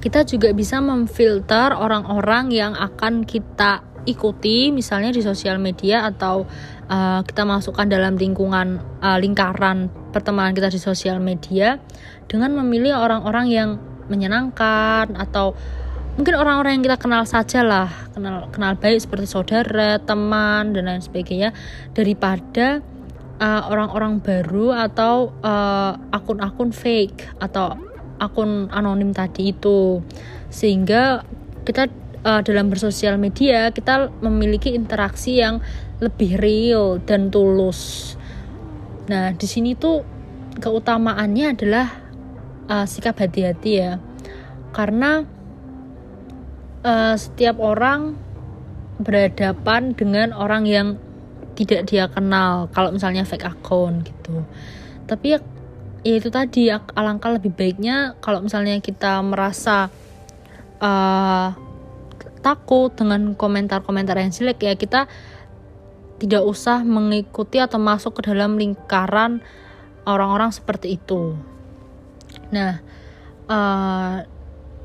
[0.06, 6.46] Kita juga bisa memfilter orang-orang yang akan kita ikuti, misalnya di sosial media atau
[6.86, 11.82] uh, kita masukkan dalam lingkungan uh, lingkaran pertemanan kita di sosial media
[12.30, 13.68] dengan memilih orang-orang yang
[14.06, 15.58] menyenangkan atau
[16.14, 21.02] mungkin orang-orang yang kita kenal saja lah kenal kenal baik seperti saudara teman dan lain
[21.02, 21.50] sebagainya
[21.98, 22.78] daripada
[23.42, 25.34] uh, orang-orang uh, baru atau
[26.14, 27.85] akun-akun uh, fake atau
[28.16, 30.00] akun anonim tadi itu
[30.48, 31.26] sehingga
[31.66, 31.90] kita
[32.26, 35.62] uh, dalam bersosial media kita memiliki interaksi yang
[36.02, 38.14] lebih real dan tulus.
[39.08, 40.04] Nah, di sini tuh
[40.60, 41.86] keutamaannya adalah
[42.68, 43.92] uh, sikap hati-hati ya.
[44.76, 45.24] Karena
[46.84, 48.18] uh, setiap orang
[49.00, 50.88] berhadapan dengan orang yang
[51.56, 54.44] tidak dia kenal kalau misalnya fake account gitu.
[55.08, 55.38] Tapi ya,
[56.06, 59.90] ya itu tadi alangkah lebih baiknya kalau misalnya kita merasa
[60.78, 61.50] uh,
[62.38, 65.10] takut dengan komentar-komentar yang jelek ya kita
[66.22, 69.42] tidak usah mengikuti atau masuk ke dalam lingkaran
[70.06, 71.34] orang-orang seperti itu.
[72.54, 72.78] Nah,
[73.50, 74.22] uh,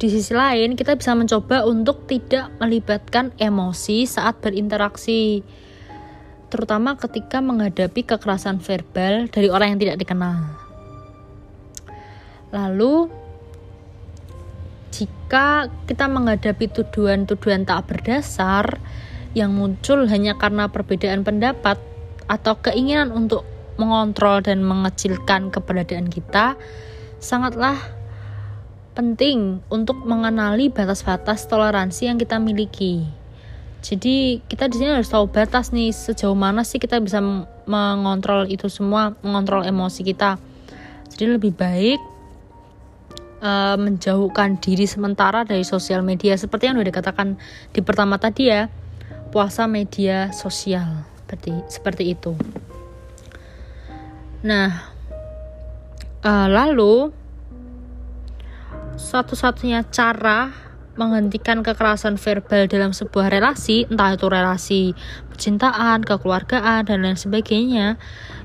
[0.02, 5.46] di sisi lain kita bisa mencoba untuk tidak melibatkan emosi saat berinteraksi,
[6.50, 10.61] terutama ketika menghadapi kekerasan verbal dari orang yang tidak dikenal.
[12.52, 13.08] Lalu,
[14.92, 18.80] jika kita menghadapi tuduhan-tuduhan tak berdasar,
[19.32, 21.80] yang muncul hanya karena perbedaan pendapat
[22.28, 23.48] atau keinginan untuk
[23.80, 26.60] mengontrol dan mengecilkan keberadaan kita,
[27.24, 27.80] sangatlah
[28.92, 33.08] penting untuk mengenali batas-batas toleransi yang kita miliki.
[33.82, 37.18] Jadi kita di sini harus tahu batas nih sejauh mana sih kita bisa
[37.66, 40.38] mengontrol itu semua, mengontrol emosi kita.
[41.10, 42.11] Jadi lebih baik
[43.42, 46.38] uh, menjauhkan diri sementara dari sosial media.
[46.38, 47.28] Seperti yang sudah dikatakan
[47.74, 48.70] di pertama tadi ya
[49.34, 51.04] puasa media sosial.
[51.26, 52.38] Seperti seperti itu.
[54.46, 54.70] Nah,
[56.26, 57.12] uh, lalu
[58.98, 60.54] satu-satunya cara
[61.00, 64.82] menghentikan kekerasan verbal dalam sebuah relasi, entah itu relasi
[65.32, 67.96] percintaan, kekeluargaan dan lain sebagainya,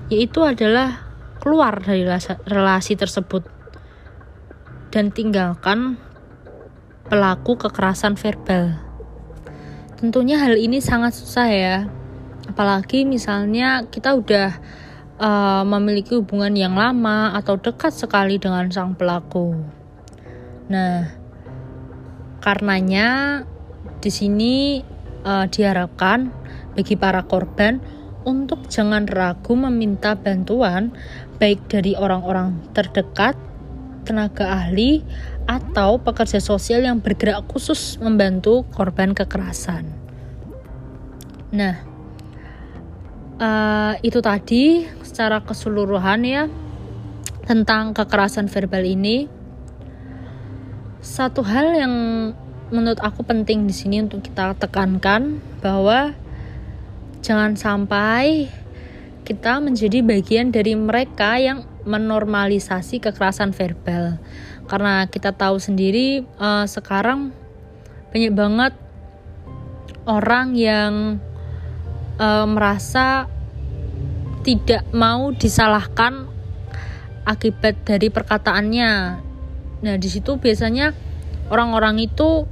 [0.08, 1.02] yaitu adalah
[1.42, 2.06] keluar dari
[2.46, 3.55] relasi tersebut
[4.96, 6.00] dan tinggalkan
[7.12, 8.80] pelaku kekerasan verbal.
[10.00, 11.76] Tentunya hal ini sangat susah ya.
[12.48, 14.56] Apalagi misalnya kita udah
[15.20, 19.52] uh, memiliki hubungan yang lama atau dekat sekali dengan sang pelaku.
[20.72, 21.12] Nah,
[22.40, 23.44] karenanya
[24.00, 24.80] di sini
[25.28, 26.32] uh, diharapkan
[26.72, 27.84] bagi para korban
[28.24, 30.96] untuk jangan ragu meminta bantuan
[31.36, 33.36] baik dari orang-orang terdekat,
[34.06, 35.02] tenaga ahli,
[35.50, 39.90] atau pekerja sosial yang bergerak khusus membantu korban kekerasan.
[41.54, 41.78] Nah,
[43.38, 46.44] uh, itu tadi secara keseluruhan ya
[47.46, 49.30] tentang kekerasan verbal ini.
[50.98, 51.94] Satu hal yang
[52.74, 56.10] menurut aku penting di sini untuk kita tekankan bahwa
[57.22, 58.50] jangan sampai
[59.22, 64.18] kita menjadi bagian dari mereka yang menormalisasi kekerasan verbal
[64.66, 67.30] karena kita tahu sendiri uh, sekarang
[68.10, 68.72] banyak banget
[70.06, 71.22] orang yang
[72.18, 73.30] uh, merasa
[74.46, 76.30] tidak mau disalahkan
[77.26, 78.92] akibat dari perkataannya.
[79.82, 80.94] Nah, di situ biasanya
[81.50, 82.46] orang-orang itu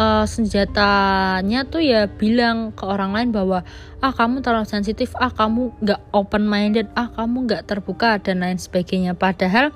[0.00, 5.74] uh, senjatanya tuh ya bilang ke orang lain bahwa ah kamu terlalu sensitif, ah kamu
[5.82, 9.18] nggak open minded, ah kamu nggak terbuka dan lain sebagainya.
[9.18, 9.74] Padahal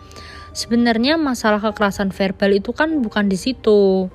[0.55, 4.07] sebenarnya masalah kekerasan verbal itu kan bukan di situ.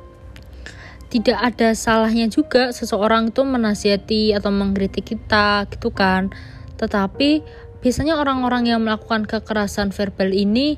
[1.07, 6.31] Tidak ada salahnya juga seseorang itu menasihati atau mengkritik kita gitu kan.
[6.75, 7.43] Tetapi
[7.79, 10.75] biasanya orang-orang yang melakukan kekerasan verbal ini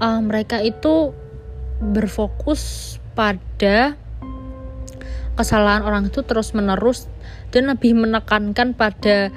[0.00, 1.16] uh, mereka itu
[1.80, 3.96] berfokus pada
[5.32, 7.08] kesalahan orang itu terus menerus
[7.52, 9.28] dan lebih menekankan pada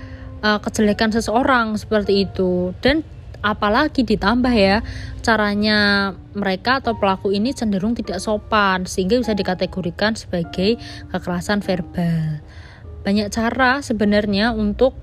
[0.42, 2.72] uh, kejelekan seseorang seperti itu.
[2.80, 3.04] Dan
[3.46, 4.82] apalagi ditambah ya
[5.22, 10.82] caranya mereka atau pelaku ini cenderung tidak sopan sehingga bisa dikategorikan sebagai
[11.14, 12.42] kekerasan verbal.
[13.06, 14.98] Banyak cara sebenarnya untuk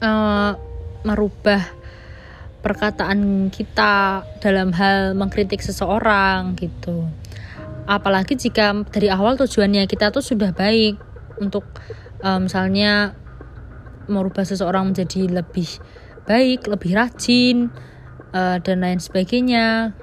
[0.00, 0.56] uh,
[1.04, 1.60] merubah
[2.64, 7.06] perkataan kita dalam hal mengkritik seseorang gitu.
[7.86, 10.98] Apalagi jika dari awal tujuannya kita tuh sudah baik
[11.40, 11.64] untuk
[12.24, 13.16] uh, misalnya
[14.06, 15.68] merubah seseorang menjadi lebih
[16.26, 17.70] baik, lebih rajin
[18.34, 19.94] uh, dan lain sebagainya.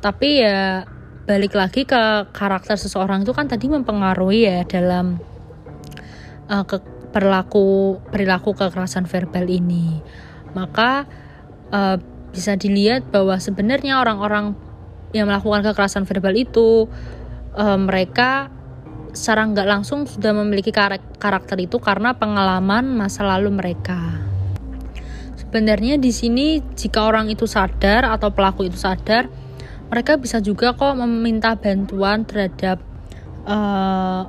[0.00, 0.84] Tapi ya
[1.26, 5.18] balik lagi ke karakter seseorang itu kan tadi mempengaruhi ya dalam
[6.46, 6.78] uh, ke
[7.10, 10.00] perilaku perilaku kekerasan verbal ini.
[10.54, 11.08] Maka
[11.72, 11.96] uh,
[12.30, 14.52] bisa dilihat bahwa sebenarnya orang-orang
[15.16, 16.86] yang melakukan kekerasan verbal itu
[17.56, 18.52] uh, mereka
[19.16, 20.70] secara nggak langsung sudah memiliki
[21.16, 24.20] karakter itu karena pengalaman masa lalu mereka.
[25.40, 29.26] Sebenarnya di sini jika orang itu sadar atau pelaku itu sadar,
[29.88, 32.78] mereka bisa juga kok meminta bantuan terhadap
[33.48, 34.28] uh,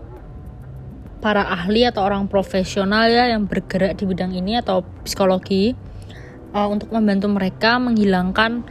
[1.18, 5.74] para ahli atau orang profesional ya yang bergerak di bidang ini atau psikologi
[6.54, 8.64] uh, untuk membantu mereka menghilangkan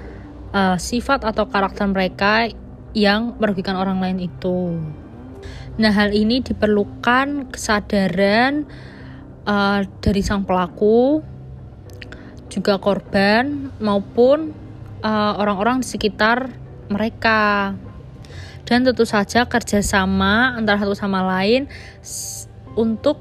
[0.55, 2.49] uh, sifat atau karakter mereka
[2.97, 4.81] yang merugikan orang lain itu.
[5.77, 8.65] Nah, hal ini diperlukan kesadaran
[9.45, 11.21] uh, dari sang pelaku
[12.49, 14.57] juga korban maupun
[15.05, 16.49] eh, orang-orang uh, di sekitar
[16.89, 17.77] mereka.
[18.65, 21.69] Dan tentu saja kerjasama antara satu sama lain
[22.75, 23.21] untuk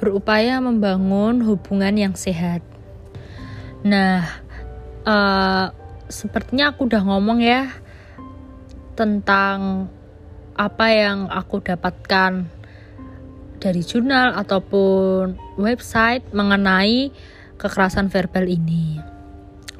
[0.00, 2.64] berupaya membangun hubungan yang sehat.
[3.84, 4.24] Nah,
[5.04, 5.70] uh,
[6.08, 7.68] sepertinya aku udah ngomong ya
[8.96, 9.86] tentang
[10.58, 12.50] apa yang aku dapatkan
[13.62, 17.14] dari jurnal ataupun website mengenai
[17.58, 18.98] kekerasan verbal ini.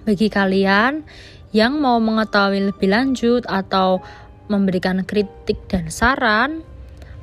[0.06, 1.02] Bagi kalian
[1.50, 3.98] yang mau mengetahui lebih lanjut atau
[4.46, 6.62] memberikan kritik dan saran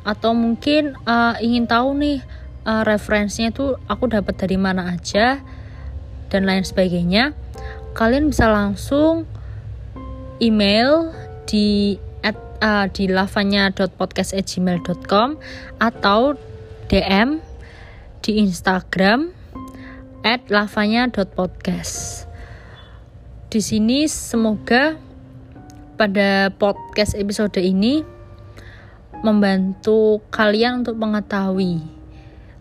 [0.06, 2.22] atau mungkin uh, ingin tahu nih
[2.68, 5.42] uh, referensinya itu aku dapat dari mana aja
[6.30, 7.34] dan lain sebagainya,
[7.98, 9.26] kalian bisa langsung
[10.42, 11.14] email
[11.46, 11.98] di
[12.66, 15.38] uh, di lavanya.podcast@gmail.com
[15.78, 16.34] atau
[16.90, 17.38] DM
[18.26, 19.30] di Instagram
[20.26, 22.26] at lavanya.podcast.
[23.54, 24.98] Di sini semoga
[25.96, 28.02] pada podcast episode ini
[29.22, 31.80] membantu kalian untuk mengetahui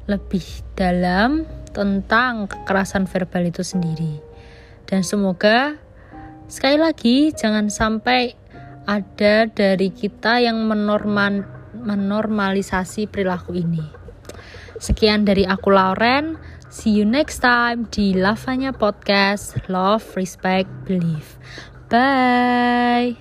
[0.04, 0.44] lebih
[0.76, 4.20] dalam tentang kekerasan verbal itu sendiri.
[4.84, 5.80] Dan semoga
[6.46, 8.43] sekali lagi jangan sampai
[8.84, 11.44] ada dari kita yang menorman,
[11.76, 13.84] menormalisasi perilaku ini.
[14.80, 16.36] Sekian dari aku Lauren.
[16.68, 21.38] See you next time di Lavanya Podcast Love, Respect, Believe.
[21.86, 23.14] Bye.